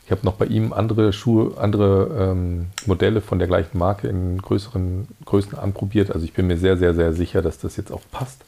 ich 0.04 0.10
habe 0.10 0.24
noch 0.24 0.34
bei 0.34 0.46
ihm 0.46 0.72
andere 0.74 1.12
Schuhe, 1.14 1.56
andere 1.56 2.30
ähm, 2.32 2.66
Modelle 2.84 3.22
von 3.22 3.38
der 3.38 3.48
gleichen 3.48 3.78
Marke 3.78 4.06
in 4.08 4.40
größeren 4.40 5.08
Größen 5.24 5.58
anprobiert. 5.58 6.10
Also 6.10 6.26
ich 6.26 6.34
bin 6.34 6.46
mir 6.46 6.58
sehr, 6.58 6.76
sehr, 6.76 6.94
sehr 6.94 7.14
sicher, 7.14 7.40
dass 7.40 7.58
das 7.58 7.76
jetzt 7.76 7.90
auch 7.90 8.02
passt. 8.10 8.44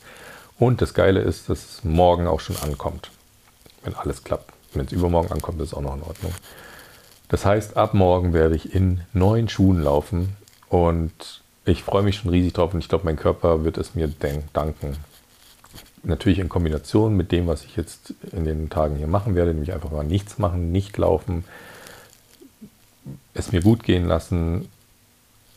Und 0.58 0.82
das 0.82 0.92
Geile 0.92 1.20
ist, 1.20 1.48
dass 1.48 1.64
es 1.64 1.84
morgen 1.84 2.26
auch 2.26 2.40
schon 2.40 2.56
ankommt. 2.58 3.10
Wenn 3.82 3.94
alles 3.94 4.22
klappt. 4.22 4.52
Wenn 4.74 4.84
es 4.84 4.92
übermorgen 4.92 5.32
ankommt, 5.32 5.60
ist 5.62 5.68
es 5.68 5.74
auch 5.74 5.80
noch 5.80 5.96
in 5.96 6.02
Ordnung. 6.02 6.34
Das 7.28 7.46
heißt, 7.46 7.76
ab 7.78 7.94
morgen 7.94 8.34
werde 8.34 8.54
ich 8.54 8.74
in 8.74 9.00
neuen 9.14 9.48
Schuhen 9.48 9.82
laufen 9.82 10.36
und 10.76 11.42
ich 11.64 11.82
freue 11.82 12.02
mich 12.02 12.16
schon 12.16 12.30
riesig 12.30 12.52
drauf 12.52 12.74
und 12.74 12.80
ich 12.80 12.88
glaube, 12.88 13.04
mein 13.04 13.16
Körper 13.16 13.64
wird 13.64 13.78
es 13.78 13.94
mir 13.94 14.08
danken 14.52 14.96
natürlich 16.02 16.38
in 16.38 16.48
Kombination 16.48 17.16
mit 17.16 17.32
dem, 17.32 17.46
was 17.46 17.64
ich 17.64 17.76
jetzt 17.76 18.14
in 18.32 18.44
den 18.44 18.70
Tagen 18.70 18.96
hier 18.96 19.06
machen 19.06 19.34
werde, 19.34 19.52
nämlich 19.52 19.72
einfach 19.72 19.90
mal 19.90 20.04
nichts 20.04 20.38
machen, 20.38 20.70
nicht 20.70 20.96
laufen, 20.98 21.44
es 23.34 23.52
mir 23.52 23.60
gut 23.60 23.82
gehen 23.82 24.06
lassen, 24.06 24.68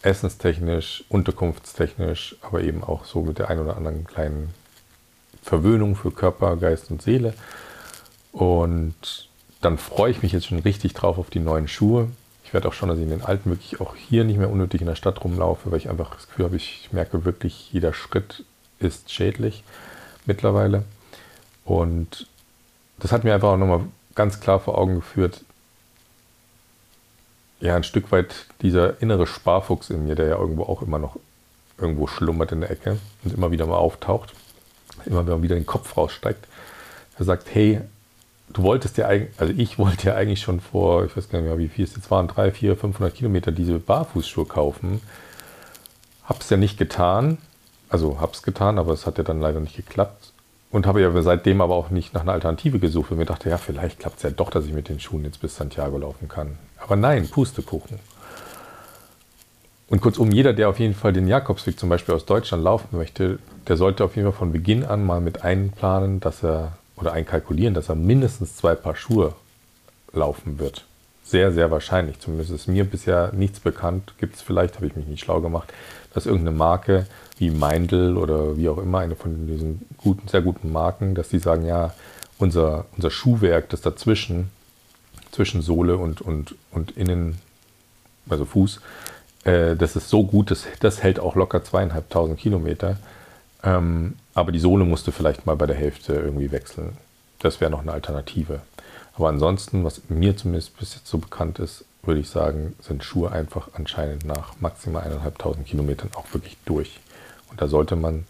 essenstechnisch, 0.02 1.04
unterkunftstechnisch, 1.10 2.38
aber 2.42 2.62
eben 2.62 2.84
auch 2.84 3.06
so 3.06 3.22
mit 3.22 3.38
der 3.38 3.50
ein 3.50 3.60
oder 3.60 3.78
anderen 3.78 4.06
kleinen 4.06 4.50
Verwöhnung 5.44 5.96
für 5.96 6.12
Körper, 6.12 6.56
Geist 6.56 6.90
und 6.90 7.02
Seele. 7.02 7.34
Und 8.32 9.30
dann 9.62 9.78
freue 9.78 10.12
ich 10.12 10.24
mich 10.24 10.32
jetzt 10.32 10.48
schon 10.48 10.60
richtig 10.60 10.94
drauf 10.94 11.18
auf 11.18 11.30
die 11.30 11.40
neuen 11.40 11.68
Schuhe. 11.68 12.08
Ich 12.50 12.54
werde 12.56 12.68
auch 12.68 12.74
schon, 12.74 12.90
dass 12.90 12.98
ich 12.98 13.04
in 13.04 13.12
den 13.12 13.22
alten 13.22 13.52
wirklich 13.52 13.80
auch 13.80 13.96
hier 13.96 14.24
nicht 14.24 14.40
mehr 14.40 14.50
unnötig 14.50 14.82
in 14.82 14.88
der 14.88 14.96
Stadt 14.96 15.24
rumlaufe, 15.24 15.70
weil 15.70 15.78
ich 15.78 15.88
einfach 15.88 16.16
das 16.16 16.28
Gefühl 16.28 16.46
habe, 16.46 16.56
ich 16.56 16.90
merke 16.92 17.24
wirklich, 17.24 17.72
jeder 17.72 17.94
Schritt 17.94 18.44
ist 18.80 19.12
schädlich 19.12 19.64
mittlerweile. 20.26 20.84
Und 21.64 22.26
das 22.98 23.12
hat 23.12 23.24
mir 23.24 23.36
einfach 23.36 23.50
auch 23.50 23.58
nochmal 23.58 23.82
ganz 24.16 24.40
klar 24.40 24.60
vor 24.60 24.80
Augen 24.80 24.96
geführt, 24.96 25.44
ja, 27.60 27.76
ein 27.76 27.84
Stück 27.84 28.12
weit 28.12 28.48
dieser 28.64 29.00
innere 29.00 29.28
Sparfuchs 29.28 29.92
in 29.92 30.08
mir, 30.08 30.16
der 30.16 30.26
ja 30.26 30.40
irgendwo 30.40 30.64
auch 30.64 30.82
immer 30.82 30.98
noch 30.98 31.20
irgendwo 31.78 32.08
schlummert 32.08 32.52
in 32.52 32.62
der 32.62 32.72
Ecke 32.72 32.98
und 33.24 33.32
immer 33.32 33.52
wieder 33.52 33.68
mal 33.68 33.78
auftaucht, 33.78 34.34
immer 35.06 35.44
wieder 35.44 35.54
den 35.54 35.68
Kopf 35.68 35.96
raussteigt, 35.96 36.48
er 37.20 37.26
sagt, 37.26 37.54
hey, 37.54 37.82
du 38.54 38.64
wolltest 38.64 38.98
ja 38.98 39.08
eigentlich, 39.08 39.40
also 39.40 39.54
ich 39.56 39.78
wollte 39.78 40.08
ja 40.08 40.16
eigentlich 40.16 40.42
schon 40.42 40.60
vor, 40.60 41.06
ich 41.06 41.16
weiß 41.16 41.30
gar 41.30 41.40
nicht 41.40 41.48
mehr, 41.48 41.58
wie 41.58 41.68
viel 41.68 41.86
es 41.86 41.96
jetzt 41.96 42.12
waren, 42.12 42.28
drei, 42.28 42.52
vier, 42.52 42.76
500 42.76 43.14
Kilometer 43.14 43.52
diese 43.52 43.80
Barfußschuhe 43.80 44.46
kaufen. 44.46 45.02
Hab's 46.24 46.50
ja 46.50 46.58
nicht 46.58 46.78
getan, 46.78 47.38
also 47.90 48.20
hab's 48.22 48.44
getan, 48.44 48.78
aber 48.78 48.94
es 48.94 49.06
hat 49.06 49.18
ja 49.18 49.24
dann 49.24 49.42
leider 49.42 49.60
nicht 49.60 49.76
geklappt. 49.76 50.34
Und 50.72 50.86
habe 50.86 51.02
ja 51.02 51.22
seitdem 51.24 51.62
aber 51.62 51.74
auch 51.74 51.90
nicht 51.90 52.14
nach 52.14 52.22
einer 52.22 52.34
Alternative 52.34 52.78
gesucht, 52.78 53.10
weil 53.10 53.18
mir 53.18 53.26
dachte, 53.26 53.50
ja, 53.50 53.58
vielleicht 53.58 54.00
klappt 54.00 54.18
es 54.18 54.24
ja 54.24 54.30
doch, 54.30 54.52
dass 54.52 54.66
ich 54.66 54.74
mit 54.74 54.88
den 54.88 55.00
Schuhen 55.00 55.24
jetzt 55.24 55.42
bis 55.42 55.56
Santiago 55.56 55.98
laufen 55.98 56.28
kann. 56.28 56.60
Aber 56.78 56.96
nein, 56.96 57.28
Pustekuchen. 57.28 57.98
Und 59.88 60.02
kurzum, 60.02 60.32
jeder, 60.32 60.54
der 60.54 60.70
auf 60.70 60.80
jeden 60.80 60.94
Fall 60.94 61.12
den 61.12 61.28
Jakobsweg 61.28 61.80
zum 61.80 61.90
Beispiel 61.90 62.14
aus 62.14 62.26
Deutschland 62.26 62.64
laufen 62.64 62.96
möchte, 62.96 63.40
der 63.68 63.78
sollte 63.78 64.04
auf 64.04 64.16
jeden 64.16 64.28
Fall 64.28 64.38
von 64.38 64.52
Beginn 64.52 64.86
an 64.86 65.04
mal 65.04 65.20
mit 65.20 65.44
einplanen, 65.44 66.20
dass 66.20 66.44
er 66.44 66.74
oder 67.00 67.14
einkalkulieren, 67.14 67.74
dass 67.74 67.90
er 67.90 67.96
mindestens 67.96 68.56
zwei 68.56 68.76
Paar 68.76 68.96
Schuhe 68.96 69.34
laufen 70.14 70.60
wird. 70.60 70.86
Sehr, 71.24 71.52
sehr 71.52 71.70
wahrscheinlich. 71.70 72.20
Zumindest 72.20 72.52
ist 72.52 72.68
mir 72.68 72.86
bisher 72.86 73.32
nichts 73.34 73.60
bekannt. 73.60 74.14
Gibt 74.18 74.36
es 74.36 74.42
vielleicht, 74.42 74.76
habe 74.76 74.88
ich 74.88 74.96
mich 74.96 75.06
nicht 75.06 75.24
schlau 75.24 75.42
gemacht, 75.42 75.72
dass 76.14 76.26
irgendeine 76.26 76.58
Marke 76.58 77.06
wie 77.38 77.52
Meindl 77.52 78.18
oder 78.18 78.58
wie 78.58 78.68
auch 78.68 78.80
immer, 78.80 79.00
eine 79.00 79.16
von 79.16 79.48
diesen 79.48 79.86
guten, 79.98 80.28
sehr 80.28 80.42
guten 80.42 80.72
Marken, 80.72 81.16
dass 81.16 81.30
die 81.30 81.40
sagen, 81.40 81.66
ja, 81.66 81.94
unser, 82.38 82.86
unser 82.96 83.12
Schuhwerk, 83.12 83.70
das 83.70 83.82
dazwischen, 83.82 84.50
zwischen 85.32 85.62
Sohle 85.62 85.98
und, 85.98 86.22
und, 86.22 86.56
und 86.72 86.98
Innen, 86.98 87.38
also 88.28 88.46
Fuß, 88.46 88.82
äh, 89.44 89.76
das 89.76 89.96
ist 89.96 90.10
so 90.10 90.26
gut, 90.26 90.52
das, 90.52 90.66
das 90.80 91.04
hält 91.04 91.20
auch 91.20 91.36
locker 91.36 91.64
zweieinhalbtausend 91.64 92.40
Kilometer. 92.40 92.98
Ähm, 93.64 94.16
aber 94.34 94.52
die 94.52 94.60
Sohle 94.60 94.86
musste 94.86 95.12
vielleicht 95.12 95.46
mal 95.46 95.56
bei 95.56 95.66
der 95.66 95.76
Hälfte 95.76 96.14
irgendwie 96.14 96.52
wechseln. 96.52 96.98
Das 97.40 97.62
wäre 97.62 97.72
noch 97.72 97.82
eine 97.82 97.92
Alternative. 97.92 98.62
Aber 99.16 99.30
ansonsten, 99.30 99.84
was 99.84 100.02
mir 100.10 100.38
zumindest 100.38 100.78
bis 100.78 100.96
jetzt 100.96 101.08
so 101.08 101.18
bekannt 101.18 101.60
ist, 101.60 101.84
würde 102.04 102.22
ich 102.22 102.30
sagen, 102.30 102.76
sind 102.80 103.04
Schuhe 103.04 103.32
einfach 103.32 103.70
anscheinend 103.74 104.26
nach 104.26 104.54
maximal 104.62 105.04
eineinhalbtausend 105.04 105.68
Kilometern 105.68 106.12
auch 106.16 106.34
wirklich 106.34 106.58
durch. 106.66 107.00
Und 107.50 107.62
da 107.62 107.68
sollte 107.68 107.96
man 107.96 108.26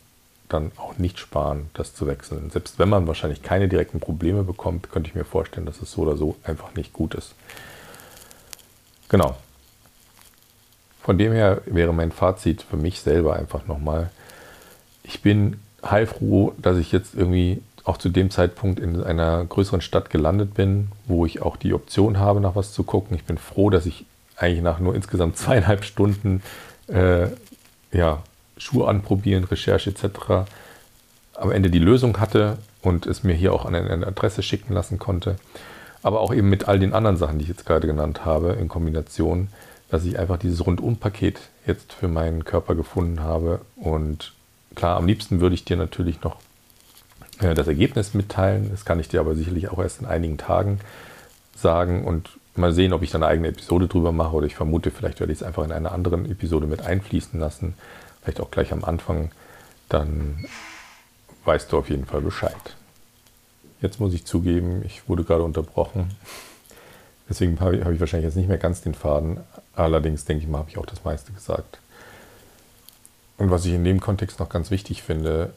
dann 0.48 0.72
auch 0.78 0.98
nicht 0.98 1.20
sparen, 1.20 1.70
das 1.74 1.94
zu 1.94 2.08
wechseln. 2.08 2.50
Selbst 2.50 2.80
wenn 2.80 2.90
man 2.90 3.06
wahrscheinlich 3.06 3.44
keine 3.44 3.68
direkten 3.68 4.00
Probleme 4.00 4.44
bekommt, 4.44 4.92
könnte 4.92 5.10
ich 5.10 5.16
mir 5.16 5.26
vorstellen, 5.26 5.68
dass 5.68 5.82
es 5.82 5.92
so 5.92 6.02
oder 6.02 6.18
so 6.18 6.36
einfach 6.44 6.74
nicht 6.74 6.92
gut 6.92 7.14
ist. 7.14 7.36
Genau. 9.10 9.38
Von 11.04 11.18
dem 11.18 11.32
her 11.32 11.62
wäre 11.66 11.94
mein 11.94 12.12
Fazit 12.12 12.64
für 12.64 12.78
mich 12.78 13.02
selber 13.02 13.36
einfach 13.36 13.68
nochmal, 13.68 14.10
ich 15.10 15.24
bin 15.24 15.60
heilfroh, 15.84 16.54
dass 16.62 16.78
ich 16.78 16.92
jetzt 16.92 17.16
irgendwie 17.16 17.64
auch 17.84 17.98
zu 17.98 18.10
dem 18.10 18.30
Zeitpunkt 18.30 18.80
in 18.80 19.02
einer 19.02 19.44
größeren 19.44 19.82
Stadt 19.82 20.12
gelandet 20.12 20.54
bin, 20.54 20.90
wo 21.08 21.26
ich 21.26 21.42
auch 21.42 21.58
die 21.58 21.74
Option 21.74 22.20
habe, 22.20 22.40
nach 22.40 22.56
was 22.56 22.74
zu 22.74 22.84
gucken. 22.84 23.16
Ich 23.16 23.24
bin 23.24 23.40
froh, 23.40 23.72
dass 23.72 23.88
ich 23.88 24.06
eigentlich 24.38 24.62
nach 24.62 24.80
nur 24.80 24.94
insgesamt 24.94 25.36
zweieinhalb 25.44 25.84
Stunden 25.84 26.44
äh, 26.88 27.28
ja, 27.92 28.22
Schuhe 28.58 28.88
anprobieren, 28.88 29.46
Recherche 29.46 29.90
etc. 29.90 30.48
am 31.34 31.52
Ende 31.52 31.72
die 31.72 31.80
Lösung 31.80 32.20
hatte 32.20 32.60
und 32.84 33.08
es 33.08 33.24
mir 33.24 33.34
hier 33.34 33.52
auch 33.52 33.66
an 33.66 33.74
eine 33.74 34.06
Adresse 34.06 34.44
schicken 34.44 34.74
lassen 34.76 35.00
konnte. 35.00 35.38
Aber 36.04 36.20
auch 36.20 36.34
eben 36.34 36.50
mit 36.50 36.68
all 36.68 36.78
den 36.78 36.94
anderen 36.94 37.18
Sachen, 37.18 37.40
die 37.40 37.44
ich 37.44 37.50
jetzt 37.50 37.66
gerade 37.66 37.88
genannt 37.88 38.26
habe, 38.26 38.52
in 38.52 38.68
Kombination, 38.68 39.48
dass 39.90 40.06
ich 40.06 40.20
einfach 40.20 40.38
dieses 40.38 40.64
Rundum-Paket 40.64 41.40
jetzt 41.66 41.94
für 41.94 42.08
meinen 42.08 42.46
Körper 42.46 42.76
gefunden 42.76 43.22
habe 43.22 43.62
und 43.76 44.34
Klar, 44.80 44.96
am 44.96 45.08
liebsten 45.08 45.42
würde 45.42 45.56
ich 45.56 45.66
dir 45.66 45.76
natürlich 45.76 46.22
noch 46.22 46.38
äh, 47.42 47.54
das 47.54 47.68
Ergebnis 47.68 48.14
mitteilen. 48.14 48.70
Das 48.72 48.86
kann 48.86 48.98
ich 48.98 49.10
dir 49.10 49.20
aber 49.20 49.36
sicherlich 49.36 49.68
auch 49.68 49.80
erst 49.80 50.00
in 50.00 50.06
einigen 50.06 50.38
Tagen 50.38 50.80
sagen 51.54 52.06
und 52.06 52.30
mal 52.56 52.72
sehen, 52.72 52.94
ob 52.94 53.02
ich 53.02 53.12
dann 53.12 53.22
eine 53.22 53.30
eigene 53.30 53.50
Episode 53.50 53.90
drüber 53.90 54.14
mache 54.14 54.38
oder 54.38 54.48
ich 54.48 54.56
vermute, 54.56 54.90
vielleicht 54.90 55.20
werde 55.20 55.34
ich 55.34 55.40
es 55.40 55.44
einfach 55.44 55.66
in 55.66 55.74
einer 55.74 55.92
anderen 55.92 56.32
Episode 56.32 56.66
mit 56.66 56.82
einfließen 56.82 57.38
lassen. 57.38 57.74
Vielleicht 58.22 58.40
auch 58.40 58.52
gleich 58.52 58.72
am 58.72 58.86
Anfang. 58.86 59.32
Dann 59.90 60.46
weißt 61.44 61.74
du 61.74 61.78
auf 61.78 61.90
jeden 61.90 62.06
Fall 62.06 62.22
Bescheid. 62.22 62.78
Jetzt 63.82 64.00
muss 64.00 64.14
ich 64.14 64.26
zugeben, 64.26 64.82
ich 64.86 65.10
wurde 65.10 65.26
gerade 65.26 65.44
unterbrochen. 65.44 66.12
Deswegen 67.28 67.60
habe 67.60 67.76
ich 67.76 68.00
wahrscheinlich 68.00 68.28
jetzt 68.28 68.38
nicht 68.38 68.48
mehr 68.48 68.58
ganz 68.58 68.80
den 68.80 68.94
Faden. 68.94 69.42
Allerdings 69.76 70.24
denke 70.24 70.42
ich 70.42 70.50
mal, 70.50 70.60
habe 70.60 70.70
ich 70.70 70.78
auch 70.78 70.86
das 70.86 71.04
meiste 71.04 71.34
gesagt. 71.34 71.80
Und 73.40 73.52
was 73.52 73.66
ich 73.66 73.74
in 73.74 73.86
dem 73.86 74.02
Kontext 74.02 74.40
noch 74.40 74.50
ganz 74.50 74.70
wichtig 74.70 75.02
finde, 75.02 75.54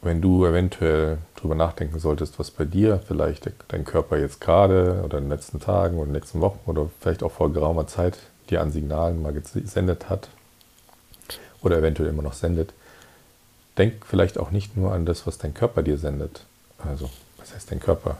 wenn 0.00 0.22
du 0.22 0.46
eventuell 0.46 1.18
darüber 1.36 1.54
nachdenken 1.54 1.98
solltest, 1.98 2.38
was 2.38 2.50
bei 2.50 2.64
dir 2.64 3.00
vielleicht 3.06 3.50
dein 3.68 3.84
Körper 3.84 4.18
jetzt 4.18 4.40
gerade 4.40 5.02
oder 5.04 5.18
in 5.18 5.24
den 5.24 5.30
letzten 5.30 5.60
Tagen 5.60 5.96
oder 5.96 6.06
in 6.06 6.14
den 6.14 6.20
letzten 6.20 6.40
Wochen 6.40 6.58
oder 6.64 6.90
vielleicht 7.00 7.22
auch 7.22 7.30
vor 7.30 7.52
geraumer 7.52 7.86
Zeit 7.86 8.18
dir 8.48 8.62
an 8.62 8.72
Signalen 8.72 9.20
mal 9.20 9.32
gesendet 9.32 10.08
hat 10.08 10.30
oder 11.60 11.76
eventuell 11.76 12.08
immer 12.08 12.22
noch 12.22 12.32
sendet, 12.32 12.72
denk 13.76 14.06
vielleicht 14.06 14.38
auch 14.38 14.50
nicht 14.50 14.76
nur 14.76 14.92
an 14.92 15.04
das, 15.04 15.26
was 15.26 15.36
dein 15.36 15.52
Körper 15.52 15.82
dir 15.82 15.98
sendet. 15.98 16.44
Also, 16.78 17.10
was 17.36 17.54
heißt 17.54 17.70
dein 17.70 17.78
Körper? 17.78 18.16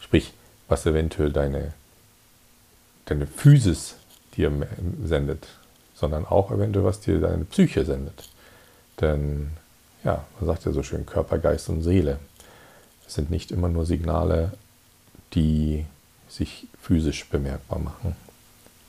Sprich, 0.00 0.32
was 0.66 0.86
eventuell 0.86 1.30
deine, 1.30 1.74
deine 3.04 3.26
Physis 3.26 3.96
dir 4.34 4.50
sendet 5.04 5.46
sondern 6.00 6.26
auch 6.26 6.50
eventuell, 6.50 6.84
was 6.84 7.00
dir 7.00 7.20
deine 7.20 7.44
Psyche 7.44 7.84
sendet. 7.84 8.28
Denn, 9.00 9.50
ja, 10.02 10.24
man 10.40 10.46
sagt 10.46 10.64
ja 10.64 10.72
so 10.72 10.82
schön, 10.82 11.06
Körper, 11.06 11.38
Geist 11.38 11.68
und 11.68 11.82
Seele 11.82 12.18
es 13.10 13.16
sind 13.16 13.28
nicht 13.28 13.50
immer 13.50 13.68
nur 13.68 13.86
Signale, 13.86 14.52
die 15.34 15.84
sich 16.28 16.68
physisch 16.80 17.28
bemerkbar 17.28 17.80
machen. 17.80 18.14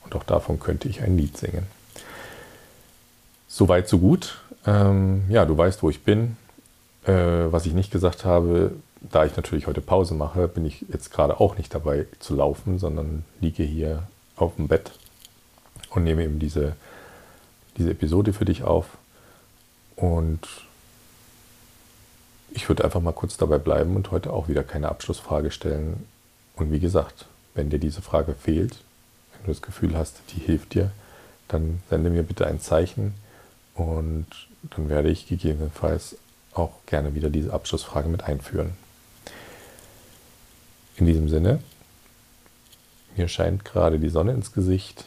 Und 0.04 0.14
auch 0.14 0.22
davon 0.22 0.60
könnte 0.60 0.88
ich 0.88 1.02
ein 1.02 1.18
Lied 1.18 1.36
singen. 1.36 1.66
Soweit, 3.48 3.88
so 3.88 3.98
gut. 3.98 4.38
Ähm, 4.64 5.24
ja, 5.28 5.44
du 5.44 5.58
weißt, 5.58 5.82
wo 5.82 5.90
ich 5.90 6.04
bin. 6.04 6.36
Äh, 7.04 7.50
was 7.50 7.66
ich 7.66 7.72
nicht 7.72 7.90
gesagt 7.90 8.24
habe, 8.24 8.74
da 9.00 9.24
ich 9.24 9.34
natürlich 9.34 9.66
heute 9.66 9.80
Pause 9.80 10.14
mache, 10.14 10.46
bin 10.46 10.64
ich 10.64 10.86
jetzt 10.92 11.10
gerade 11.10 11.40
auch 11.40 11.58
nicht 11.58 11.74
dabei 11.74 12.06
zu 12.20 12.36
laufen, 12.36 12.78
sondern 12.78 13.24
liege 13.40 13.64
hier 13.64 14.04
auf 14.36 14.54
dem 14.54 14.68
Bett 14.68 14.92
und 15.90 16.04
nehme 16.04 16.22
eben 16.22 16.38
diese 16.38 16.76
diese 17.76 17.90
Episode 17.90 18.32
für 18.32 18.44
dich 18.44 18.62
auf. 18.62 18.86
Und 19.96 20.40
ich 22.50 22.68
würde 22.68 22.84
einfach 22.84 23.00
mal 23.00 23.12
kurz 23.12 23.36
dabei 23.36 23.58
bleiben 23.58 23.96
und 23.96 24.10
heute 24.10 24.32
auch 24.32 24.48
wieder 24.48 24.62
keine 24.62 24.88
Abschlussfrage 24.88 25.50
stellen. 25.50 26.06
Und 26.56 26.70
wie 26.70 26.80
gesagt, 26.80 27.26
wenn 27.54 27.70
dir 27.70 27.78
diese 27.78 28.02
Frage 28.02 28.34
fehlt, 28.34 28.76
wenn 29.32 29.46
du 29.46 29.52
das 29.52 29.62
Gefühl 29.62 29.96
hast, 29.96 30.20
die 30.30 30.40
hilft 30.40 30.74
dir, 30.74 30.90
dann 31.48 31.82
sende 31.90 32.10
mir 32.10 32.22
bitte 32.22 32.46
ein 32.46 32.60
Zeichen 32.60 33.14
und 33.74 34.26
dann 34.70 34.88
werde 34.88 35.10
ich 35.10 35.26
gegebenenfalls 35.26 36.16
auch 36.52 36.72
gerne 36.86 37.14
wieder 37.14 37.30
diese 37.30 37.52
Abschlussfrage 37.52 38.08
mit 38.08 38.24
einführen. 38.24 38.72
In 40.96 41.06
diesem 41.06 41.28
Sinne, 41.28 41.60
mir 43.16 43.28
scheint 43.28 43.64
gerade 43.64 43.98
die 43.98 44.10
Sonne 44.10 44.32
ins 44.32 44.52
Gesicht 44.52 45.06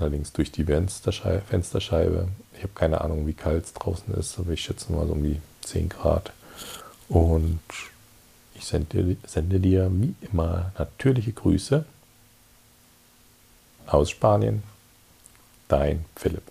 allerdings 0.00 0.32
durch 0.32 0.50
die 0.52 0.64
Fensterscheibe. 0.64 2.28
Ich 2.56 2.62
habe 2.62 2.72
keine 2.74 3.00
Ahnung, 3.00 3.26
wie 3.26 3.34
kalt 3.34 3.64
es 3.64 3.72
draußen 3.72 4.14
ist, 4.14 4.38
aber 4.38 4.52
ich 4.52 4.62
schätze 4.62 4.92
mal 4.92 5.06
so 5.06 5.12
um 5.12 5.22
die 5.22 5.40
10 5.62 5.88
Grad. 5.88 6.32
Und 7.08 7.60
ich 8.54 8.64
sende, 8.64 9.16
sende 9.26 9.58
dir 9.58 9.90
wie 9.92 10.14
immer 10.30 10.72
natürliche 10.78 11.32
Grüße 11.32 11.84
aus 13.86 14.10
Spanien. 14.10 14.62
Dein 15.68 16.04
Philipp. 16.16 16.42